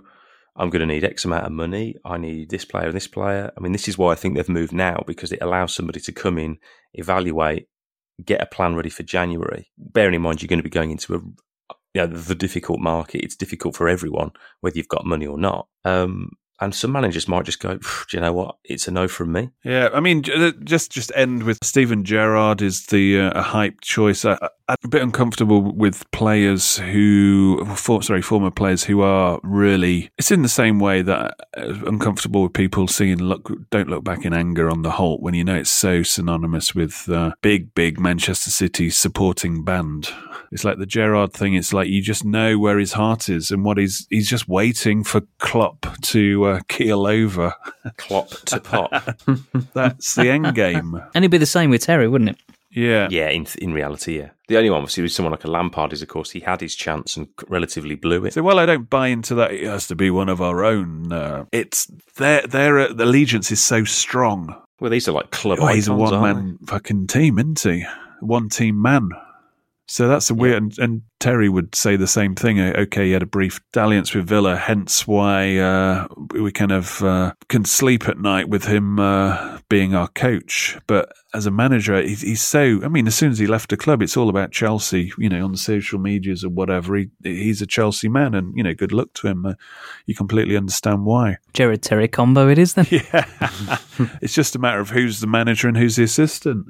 [0.54, 1.96] I'm going to need X amount of money.
[2.04, 4.48] I need this player and this player." I mean, this is why I think they've
[4.48, 6.58] moved now because it allows somebody to come in,
[6.94, 7.68] evaluate,
[8.24, 9.70] get a plan ready for January.
[9.78, 11.20] Bearing in mind you're going to be going into a
[11.94, 13.24] the difficult market.
[13.24, 15.68] It's difficult for everyone, whether you've got money or not.
[15.84, 17.82] Um, And some managers might just go, "Do
[18.12, 18.56] you know what?
[18.64, 19.50] It's a no from me.
[19.64, 24.24] Yeah, I mean, just just end with Steven Gerrard is the uh, a hype choice.
[24.24, 24.38] I,
[24.68, 30.10] I'm a bit uncomfortable with players who, for, sorry, former players who are really.
[30.18, 34.24] It's in the same way that uh, uncomfortable with people seeing look don't look back
[34.24, 38.00] in anger on the Holte when you know it's so synonymous with uh, big big
[38.00, 40.08] Manchester City supporting band.
[40.50, 41.54] It's like the Gerrard thing.
[41.54, 45.04] It's like you just know where his heart is and what he's he's just waiting
[45.04, 47.54] for Klopp to uh, keel over.
[47.96, 48.90] Klopp to pop.
[49.74, 50.94] That's the end game.
[51.14, 52.36] And it'd be the same with Terry, wouldn't it?
[52.70, 53.08] Yeah.
[53.10, 54.30] Yeah, in in reality, yeah.
[54.48, 56.74] The only one, obviously, with someone like a Lampard is, of course, he had his
[56.74, 58.34] chance and relatively blew it.
[58.34, 59.52] So, well, I don't buy into that.
[59.52, 61.10] It has to be one of our own.
[61.10, 61.86] Uh, it's
[62.16, 64.54] their their uh, allegiance is so strong.
[64.78, 67.86] Well, these are like club Oh, he's a one man fucking team, isn't he?
[68.20, 69.08] One team man.
[69.88, 70.56] So that's a weird.
[70.56, 72.60] And, and Terry would say the same thing.
[72.60, 77.02] Uh, Okay, he had a brief dalliance with Villa, hence why uh, we kind of
[77.02, 80.78] uh, can sleep at night with him uh, being our coach.
[80.86, 82.80] But as a manager, he's, he's so.
[82.84, 85.12] I mean, as soon as he left the club, it's all about Chelsea.
[85.18, 86.96] You know, on the social medias or whatever.
[86.96, 89.46] He he's a Chelsea man, and you know, good luck to him.
[89.46, 89.54] Uh,
[90.06, 91.38] you completely understand why.
[91.54, 92.86] Gerrard Terry combo it is then.
[92.96, 93.26] Yeah,
[94.22, 96.66] it's just a matter of who's the manager and who's the assistant.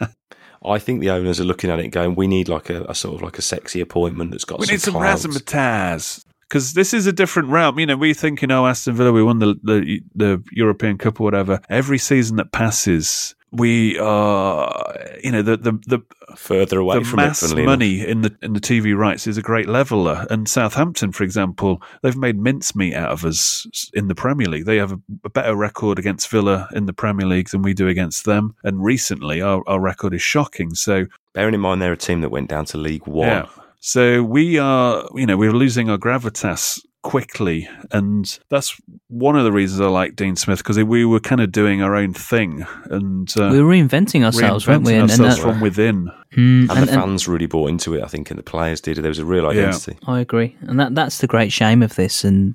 [0.64, 3.16] I think the owners are looking at it going, we need like a, a sort
[3.16, 6.92] of like a sexy appointment that's got We some need some clout." razzmatazz because this
[6.92, 7.78] is a different realm.
[7.78, 11.24] You know, we thinking, oh, Aston Villa, we won the, the the European Cup or
[11.24, 11.60] whatever.
[11.70, 16.00] Every season that passes, we are, you know, the the the
[16.36, 19.36] further away the from it, mass funnily money in the in the TV rights is
[19.36, 20.26] a great leveler.
[20.30, 24.66] And Southampton, for example, they've made mincemeat out of us in the Premier League.
[24.66, 27.88] They have a, a better record against Villa in the Premier League than we do
[27.88, 28.54] against them.
[28.62, 30.74] And recently, our, our record is shocking.
[30.74, 33.28] So Bearing in mind they're a team that went down to League One.
[33.28, 33.46] yeah.
[33.82, 37.68] So we are, you know, we're losing our gravitas quickly.
[37.90, 38.78] And that's
[39.08, 41.94] one of the reasons I like Dean Smith because we were kind of doing our
[41.96, 44.92] own thing and uh, we were reinventing ourselves, weren't we?
[44.92, 46.10] reinventing And- and that- from within.
[46.36, 48.98] Mm, And, the fans really bought into it, I think, and the players did.
[48.98, 49.96] There was a real identity.
[50.06, 52.22] I agree, and that that's the great shame of this.
[52.22, 52.54] And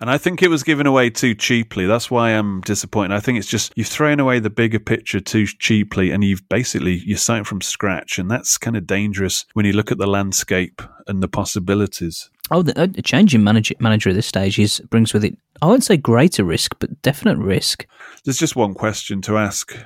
[0.00, 1.84] And I think it was given away too cheaply.
[1.84, 3.14] That's why I'm disappointed.
[3.14, 7.02] I think it's just you've thrown away the bigger picture too cheaply, and you've basically
[7.04, 10.80] you're starting from scratch, and that's kind of dangerous when you look at the landscape
[11.06, 12.30] and the possibilities.
[12.50, 15.36] oh, the, uh, the changing manager manager at this stage is brings with it.
[15.60, 17.86] I wouldn't say greater risk, but definite risk.
[18.24, 19.76] There's just one question to ask: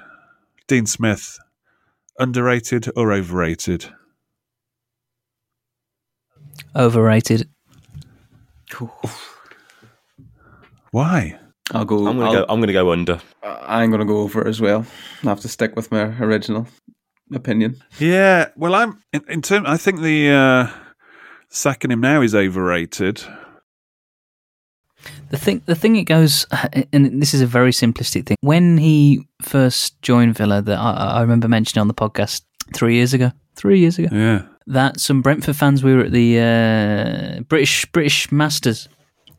[0.69, 1.41] Dean Smith,
[2.21, 3.93] underrated or overrated?
[6.77, 7.49] Overrated.
[10.95, 11.37] Why?
[11.73, 12.07] I'll go.
[12.07, 12.47] I'm gonna I'll- go.
[12.49, 13.21] I'm gonna go under.
[13.43, 14.87] I'm going to go over as well.
[15.25, 16.67] I have to stick with my original
[17.35, 17.77] opinion.
[17.99, 19.65] Yeah, well, I'm in, in term.
[19.67, 20.67] I think the uh,
[21.49, 23.25] sacking him now is overrated.
[25.31, 26.47] The thing, the thing, it goes,
[26.93, 28.37] and this is a very simplistic thing.
[28.43, 32.43] When he first joined Villa, that I, I remember mentioning on the podcast
[32.75, 36.39] three years ago, three years ago, Yeah, that some Brentford fans we were at the
[36.39, 38.89] uh, British British Masters,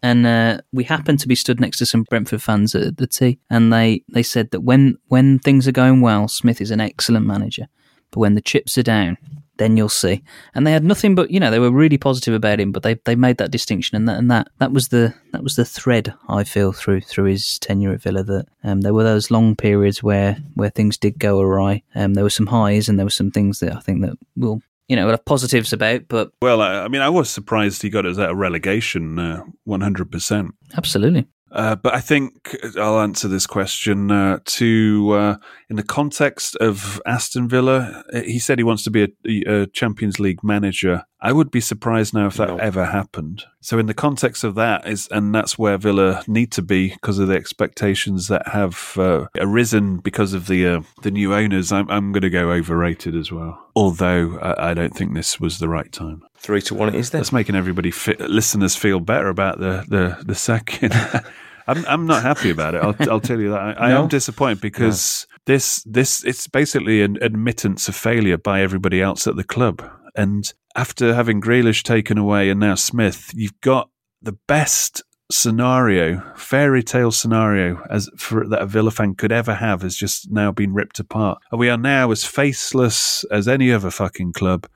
[0.02, 3.39] and uh, we happened to be stood next to some Brentford fans at the tea,
[3.50, 7.26] and they they said that when when things are going well, Smith is an excellent
[7.26, 7.68] manager,
[8.12, 9.18] but when the chips are down,
[9.58, 10.24] then you'll see.
[10.54, 12.96] And they had nothing but you know they were really positive about him, but they,
[13.06, 16.14] they made that distinction, and that and that that was the that was the thread
[16.28, 20.04] I feel through through his tenure at Villa that um, there were those long periods
[20.04, 21.84] where where things did go awry.
[21.93, 24.62] Um, there were some highs and there were some things that I think that will
[24.88, 28.05] you know have positives about, but Well, I, I mean, I was surprised he got
[28.05, 30.53] us out uh, of relegation, uh, one hundred percent.
[30.77, 31.27] absolutely.
[31.56, 35.36] Uh, but I think I'll answer this question uh, to uh,
[35.70, 38.03] in the context of Aston Villa.
[38.14, 41.03] uh, He said he wants to be a, a Champions League manager.
[41.22, 42.58] I would be surprised now if that No.
[42.58, 43.45] ever happened.
[43.62, 47.18] So in the context of that is, and that's where Villa need to be because
[47.18, 51.72] of the expectations that have uh, arisen because of the uh, the new owners.
[51.72, 53.58] I'm, I'm going to go overrated as well.
[53.76, 56.22] Although I, I don't think this was the right time.
[56.38, 56.89] Three to one.
[56.89, 57.22] It is then.
[57.22, 60.93] That's making everybody fi- listeners feel better about the the the second.
[61.68, 62.84] I'm I'm not happy about it.
[62.84, 63.59] I'll I'll tell you that.
[63.59, 69.01] I, I am disappointed because this this it's basically an admittance of failure by everybody
[69.01, 69.84] else at the club.
[70.16, 73.89] And after having Grealish taken away and now Smith, you've got
[74.22, 75.01] the best
[75.32, 80.32] scenario, fairy tale scenario as for that a Villa fan could ever have has just
[80.32, 81.39] now been ripped apart.
[81.51, 84.68] And we are now as faceless as any other fucking club,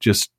[0.00, 0.30] just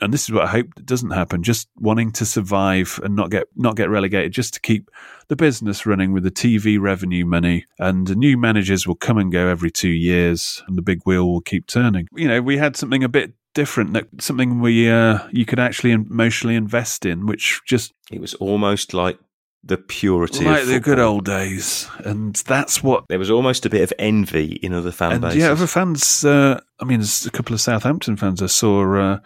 [0.00, 3.48] and this is what I hope doesn't happen, just wanting to survive and not get
[3.56, 4.90] not get relegated, just to keep
[5.28, 7.64] the business running with the TV revenue money.
[7.78, 11.28] And the new managers will come and go every two years, and the big wheel
[11.28, 12.06] will keep turning.
[12.14, 15.90] You know, we had something a bit different, that something we uh, you could actually
[15.92, 19.18] emotionally invest in, which just It was almost like
[19.64, 23.04] the purity like of the good old days, and that's what.
[23.08, 25.38] There was almost a bit of envy in other fan And bases.
[25.38, 26.24] yeah, other fans.
[26.24, 29.18] Uh, I mean, there's a couple of Southampton fans I saw uh,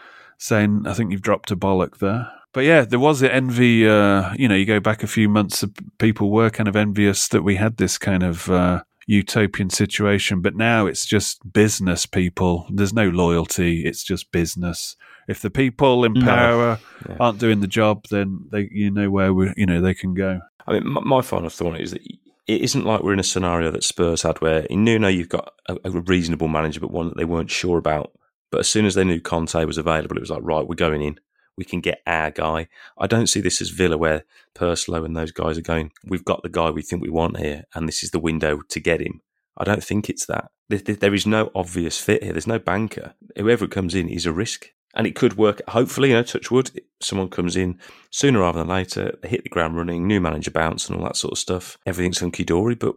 [0.42, 3.88] saying, "I think you've dropped a bollock there." But yeah, there was the envy.
[3.88, 5.64] Uh, you know, you go back a few months,
[5.98, 10.42] people were kind of envious that we had this kind of uh, utopian situation.
[10.42, 12.66] But now it's just business people.
[12.70, 13.86] There's no loyalty.
[13.86, 14.96] It's just business.
[15.28, 16.24] If the people in No.
[16.26, 16.78] power
[17.08, 17.16] Yeah.
[17.20, 20.40] aren't doing the job, then they, you know, where we, you know, they can go.
[20.66, 22.02] I mean, my, my final thought is that
[22.46, 25.52] it isn't like we're in a scenario that Spurs had where in Nuno you've got
[25.68, 28.12] a, a reasonable manager, but one that they weren't sure about.
[28.52, 31.02] But as soon as they knew Conte was available, it was like, right, we're going
[31.02, 31.18] in.
[31.56, 32.68] We can get our guy.
[32.98, 34.24] I don't see this as Villa where
[34.54, 37.64] Purslow and those guys are going, we've got the guy we think we want here,
[37.74, 39.22] and this is the window to get him.
[39.56, 40.50] I don't think it's that.
[40.68, 42.32] There, is no obvious fit here.
[42.32, 43.14] There's no banker.
[43.36, 44.68] Whoever comes in is a risk.
[44.94, 45.62] And it could work.
[45.68, 47.78] Hopefully, you know, touch wood, someone comes in
[48.10, 49.18] sooner rather than later.
[49.22, 51.78] Hit the ground running, new manager bounce, and all that sort of stuff.
[51.86, 52.74] Everything's hunky dory.
[52.74, 52.96] But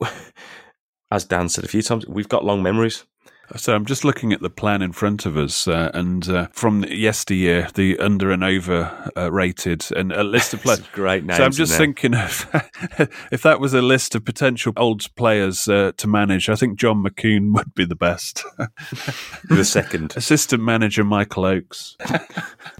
[1.10, 3.04] as Dan said a few times, we've got long memories.
[3.56, 6.84] So I'm just looking at the plan in front of us, uh, and uh, from
[6.84, 10.80] yesteryear, the under and over uh, rated, and a list of players.
[10.92, 12.48] Great names So I'm just thinking of
[13.30, 17.04] if that was a list of potential old players uh, to manage, I think John
[17.04, 18.42] McCoon would be the best.
[19.48, 21.96] the second, assistant manager Michael Oakes.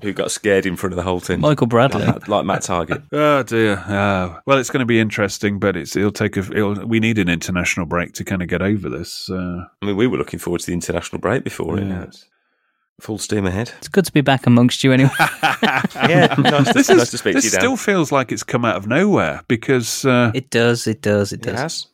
[0.03, 1.41] who got scared in front of the whole team.
[1.41, 2.05] Michael Bradley.
[2.05, 3.03] Like, like Matt Targett.
[3.13, 3.83] Oh dear.
[3.87, 4.41] Oh.
[4.47, 6.41] well, it's going to be interesting, but it's it'll take a.
[6.41, 9.31] It'll, we need an international break to kind of get over this.
[9.31, 11.83] Uh, I mean, we were looking forward to the international break before it.
[11.83, 11.89] Yeah.
[11.89, 12.27] Now it's
[13.01, 13.73] full steam ahead.
[13.79, 15.11] It's good to be back amongst you anyway.
[15.21, 17.61] yeah, nice, this nice is, to speak this to you, Dan.
[17.61, 21.41] still feels like it's come out of nowhere because uh, it does, it does, it
[21.41, 21.61] It does.
[21.61, 21.87] has,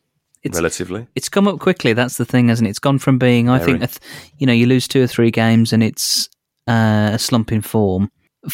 [0.42, 1.06] It's- relatively.
[1.14, 1.92] It's come up quickly.
[1.94, 2.70] That's the thing, hasn't it?
[2.70, 3.98] It's gone from being, I think, a th-
[4.38, 6.28] you know, you lose two or three games and it's
[6.68, 8.11] uh, a slump in form.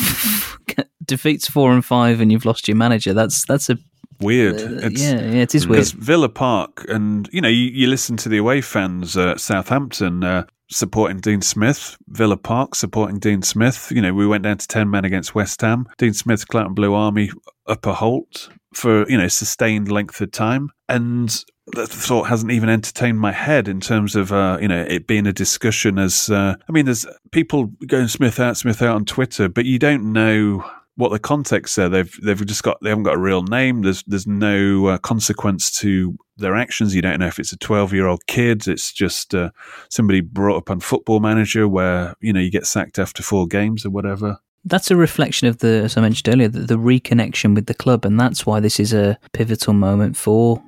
[1.04, 3.14] Defeats four and five and you've lost your manager.
[3.14, 3.78] That's that's a
[4.20, 4.60] weird.
[4.60, 5.78] uh, yeah, yeah, it is weird.
[5.78, 10.24] Because Villa Park, and you know, you, you listen to the away fans, uh, Southampton
[10.24, 13.92] uh, supporting Dean Smith, Villa Park supporting Dean Smith.
[13.94, 15.86] You know, we went down to ten men against West Ham.
[15.98, 17.30] Dean Smith, Cloughton Blue Army,
[17.66, 21.44] Upper Holte for you know sustained length of time, and
[21.74, 25.26] that thought hasn't even entertained my head in terms of uh, you know it being
[25.26, 25.98] a discussion.
[25.98, 29.78] As uh, I mean, there's people going Smith out, Smith out on Twitter, but you
[29.78, 30.64] don't know
[30.96, 31.88] what the context there.
[31.88, 33.82] They've they've just got they haven't got a real name.
[33.82, 36.94] There's there's no uh, consequence to their actions.
[36.94, 38.66] You don't know if it's a 12 year old kid.
[38.66, 39.50] It's just uh,
[39.88, 43.86] somebody brought up on Football Manager where you know you get sacked after four games
[43.86, 44.38] or whatever.
[44.64, 48.04] That's a reflection of the, as I mentioned earlier, the, the reconnection with the club,
[48.04, 50.60] and that's why this is a pivotal moment for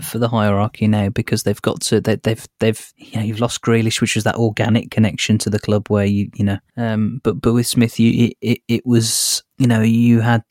[0.00, 3.62] for the hierarchy now because they've got to they, they've they've you know you've lost
[3.62, 7.40] Grealish, which was that organic connection to the club where you you know um but
[7.40, 10.44] but with Smith you it, it, it was you know you had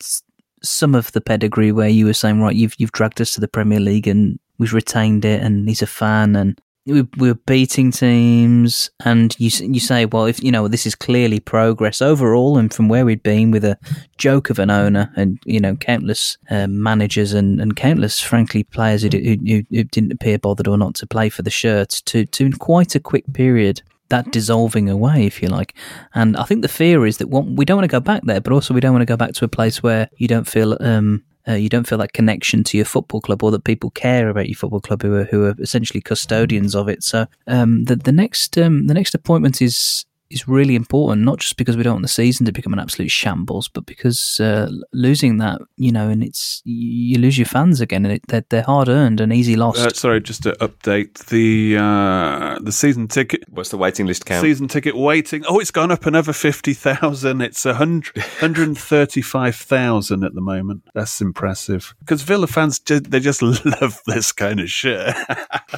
[0.62, 3.48] some of the pedigree where you were saying right you've you've dragged us to the
[3.48, 8.90] Premier League and we've retained it and he's a fan and we we're beating teams,
[9.04, 12.88] and you you say, well, if you know this is clearly progress overall, and from
[12.88, 13.78] where we'd been with a
[14.18, 19.02] joke of an owner, and you know countless uh, managers and, and countless, frankly, players
[19.02, 22.46] who, who, who didn't appear bothered or not to play for the shirts, to to
[22.46, 23.82] in quite a quick period.
[24.08, 25.72] That dissolving away, if you like,
[26.14, 28.40] and I think the fear is that one, we don't want to go back there,
[28.40, 30.76] but also we don't want to go back to a place where you don't feel
[30.80, 34.28] um, uh, you don't feel that connection to your football club or that people care
[34.28, 37.02] about your football club who are who are essentially custodians of it.
[37.02, 41.56] So um, the the next um, the next appointment is is really important, not just
[41.56, 45.38] because we don't want the season to become an absolute shambles, but because uh, losing
[45.38, 48.88] that, you know, and it's you lose your fans again, and it, they're, they're hard
[48.88, 49.78] earned and easy lost.
[49.78, 53.44] Uh, sorry, just to update the uh, the season ticket.
[53.48, 54.42] What's the waiting list count?
[54.42, 55.44] Season ticket waiting.
[55.48, 57.40] Oh, it's gone up another fifty thousand.
[57.40, 60.84] It's a hundred hundred and thirty five thousand at the moment.
[60.94, 63.42] That's impressive because Villa fans they just
[63.80, 65.14] love this kind of shit.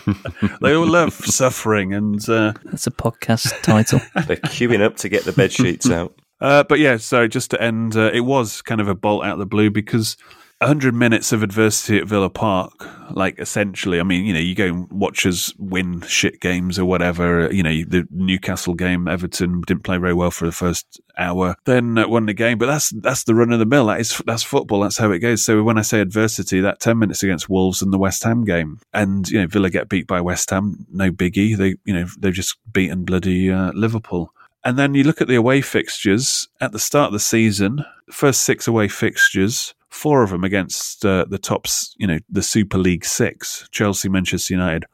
[0.61, 2.29] they all love suffering and.
[2.29, 4.01] Uh, That's a podcast title.
[4.45, 6.15] Queuing up to get the bed sheets out.
[6.43, 9.35] Uh, but yeah, so just to end, uh, it was kind of a bolt out
[9.35, 10.17] of the blue because
[10.63, 14.67] 100 minutes of adversity at Villa Park, like essentially, I mean, you know, you go
[14.67, 17.53] and watch us win shit games or whatever.
[17.53, 21.97] You know, the Newcastle game, Everton didn't play very well for the first hour, then
[22.09, 22.59] won the game.
[22.59, 23.87] But that's that's the run of the mill.
[23.87, 24.81] That is that's football.
[24.81, 25.45] That's how it goes.
[25.45, 28.79] So when I say adversity, that 10 minutes against Wolves and the West Ham game,
[28.95, 31.57] and you know, Villa get beat by West Ham, no biggie.
[31.57, 34.33] They you know they've just beaten bloody uh, Liverpool.
[34.65, 38.45] And then you look at the away fixtures at the start of the season, first
[38.45, 43.05] six away fixtures, four of them against uh, the tops, you know, the Super League
[43.05, 44.85] six Chelsea, Manchester United,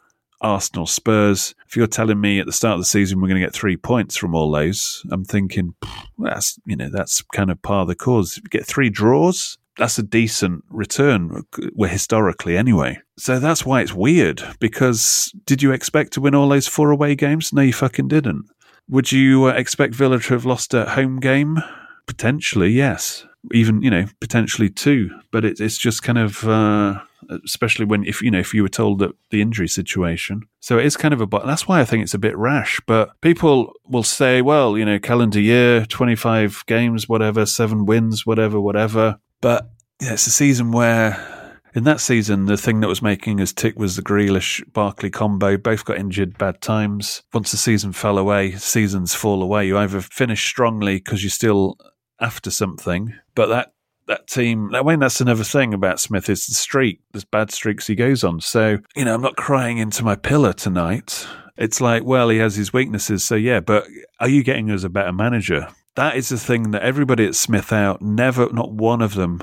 [0.41, 1.55] Arsenal, Spurs.
[1.67, 3.77] If you're telling me at the start of the season we're going to get three
[3.77, 7.95] points from all those, I'm thinking "Pff, that's, you know, that's kind of par the
[7.95, 8.37] cause.
[8.37, 11.45] If you get three draws, that's a decent return,
[11.75, 12.99] well, historically anyway.
[13.17, 14.43] So that's why it's weird.
[14.59, 17.53] Because did you expect to win all those four away games?
[17.53, 18.47] No, you fucking didn't.
[18.89, 21.59] Would you uh, expect Villa to have lost a home game?
[22.07, 23.27] Potentially, yes.
[23.53, 25.11] Even you know, potentially two.
[25.31, 26.47] But it, it's just kind of.
[26.47, 27.01] Uh,
[27.45, 30.43] especially when if you know if you were told that the injury situation.
[30.61, 32.81] So it is kind of a but that's why I think it's a bit rash.
[32.87, 38.25] But people will say, well, you know, calendar year, twenty five games, whatever, seven wins,
[38.27, 39.19] whatever, whatever.
[39.41, 39.69] But
[40.01, 41.35] yeah, it's a season where.
[41.75, 45.59] In that season, the thing that was making us tick was the Grealish Barkley combo.
[45.59, 47.23] Both got injured bad times.
[47.33, 49.67] Once the season fell away, seasons fall away.
[49.67, 51.77] You either finish strongly because you're still
[52.21, 53.73] after something, but that
[54.07, 54.75] that team.
[54.75, 57.01] I mean, that's another thing about Smith is the streak.
[57.13, 58.41] There's bad streaks he goes on.
[58.41, 61.27] So you know, I'm not crying into my pillow tonight.
[61.57, 63.25] It's like, well, he has his weaknesses.
[63.25, 63.87] So yeah, but
[64.21, 65.69] are you getting us a better manager?
[65.97, 69.43] That is the thing that everybody at Smith out never, not one of them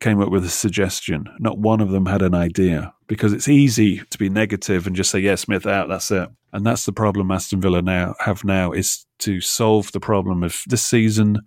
[0.00, 1.26] came up with a suggestion.
[1.38, 5.10] Not one of them had an idea because it's easy to be negative and just
[5.10, 6.30] say, yeah, Smith out, that's it.
[6.54, 10.62] And that's the problem Aston Villa now have now is to solve the problem of
[10.66, 11.40] this season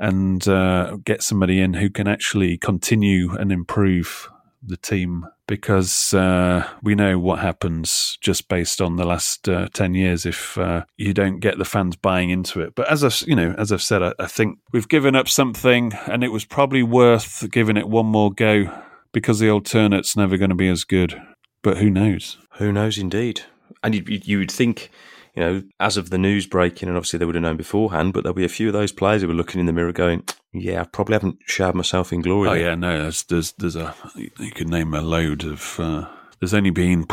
[0.00, 4.30] and uh, get somebody in who can actually continue and improve
[4.62, 9.94] the team because uh, we know what happens just based on the last uh, 10
[9.94, 12.74] years if uh, you don't get the fans buying into it.
[12.74, 15.92] But as I've, you know as I've said I, I, think we've given up something
[16.06, 18.72] and it was probably worth giving it one more go
[19.12, 21.20] because the alternate's never going to be as good.
[21.62, 22.38] But who knows?
[22.54, 23.42] Who knows indeed.
[23.82, 24.90] And you, you would think
[25.34, 28.22] you know, as of the news breaking, and obviously they would have known beforehand, but
[28.22, 30.80] there'll be a few of those players who were looking in the mirror going, yeah,
[30.80, 32.48] I probably haven't showered myself in glory.
[32.48, 36.08] Oh, yeah, no, there's, there's, there's a, you could name a load of, uh,
[36.40, 37.04] there's only been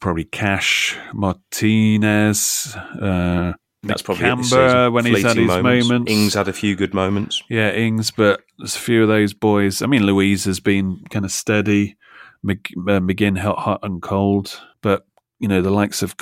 [0.00, 5.88] probably Cash, Martinez, uh, that's probably Camber when he's had his moments.
[5.88, 6.10] moments.
[6.10, 7.42] Ings had a few good moments.
[7.50, 9.82] Yeah, Ings, but there's a few of those boys.
[9.82, 11.96] I mean, Luiz has been kind of steady.
[12.42, 15.06] Mc, uh, McGinn hot, hot and cold, but
[15.38, 16.16] you know the likes of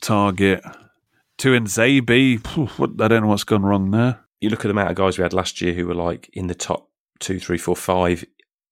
[0.00, 0.76] Konsa, Targett,
[1.38, 3.00] Tuanzebe.
[3.00, 4.20] I don't know what's gone wrong there.
[4.40, 6.46] You look at the amount of guys we had last year who were like in
[6.46, 6.88] the top
[7.18, 8.24] two, three, four, five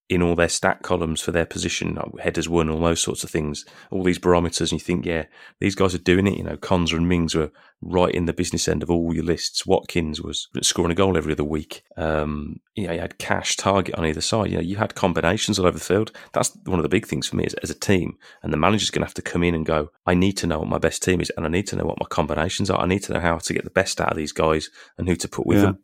[0.08, 3.64] in all their stat columns for their position, headers won, all those sorts of things,
[3.90, 5.24] all these barometers, and you think, yeah,
[5.60, 6.38] these guys are doing it.
[6.38, 7.50] You know, Konsa and Mings were
[7.82, 9.66] right in the business end of all your lists.
[9.66, 11.84] Watkins was scoring a goal every other week.
[11.96, 14.50] Um, you know, you had Cash Targett on either side.
[14.50, 16.10] You know, you had combinations all over the field.
[16.32, 18.16] That's one of the big things for me as, as a team.
[18.42, 20.58] And the manager's going to have to come in and go, I need to know
[20.58, 22.80] what my best team is, and I need to know what my combinations are.
[22.80, 25.16] I need to know how to get the best out of these guys and who
[25.16, 25.64] to put with yeah.
[25.64, 25.78] them.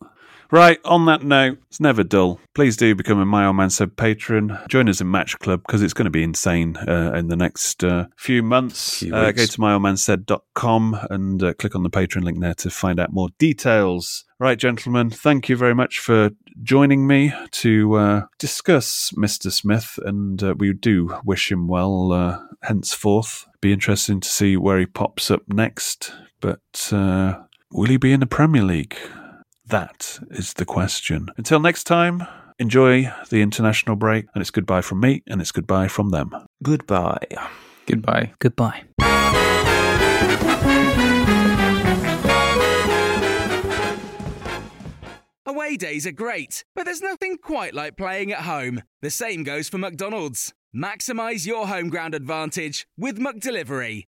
[0.51, 2.40] Right, on that note, it's never dull.
[2.55, 4.59] Please do become a My Old Man Said patron.
[4.68, 7.82] Join us in Match Club because it's going to be insane uh, in the next
[7.82, 8.99] uh, few months.
[8.99, 13.01] Few uh, go to myoldmansaid.com and uh, click on the patron link there to find
[13.01, 14.24] out more details.
[14.38, 16.30] Right, gentlemen, thank you very much for
[16.62, 19.51] joining me to uh, discuss Mr.
[19.51, 23.47] Smith, and uh, we do wish him well henceforth.
[23.61, 26.61] Be interesting to see where he pops up next, but
[26.92, 28.97] will he be in the Premier League?
[29.66, 31.28] That is the question.
[31.36, 32.26] Until next time,
[32.58, 36.30] enjoy the international break, and it's goodbye from me, and it's goodbye from them.
[36.62, 37.26] Goodbye.
[37.86, 38.32] Goodbye.
[38.38, 38.84] Goodbye.
[45.46, 48.82] Away days are great, but there's nothing quite like playing at home.
[49.02, 50.52] The same goes for McDonald's.
[50.74, 54.04] Maximize your home ground advantage with McDelivery.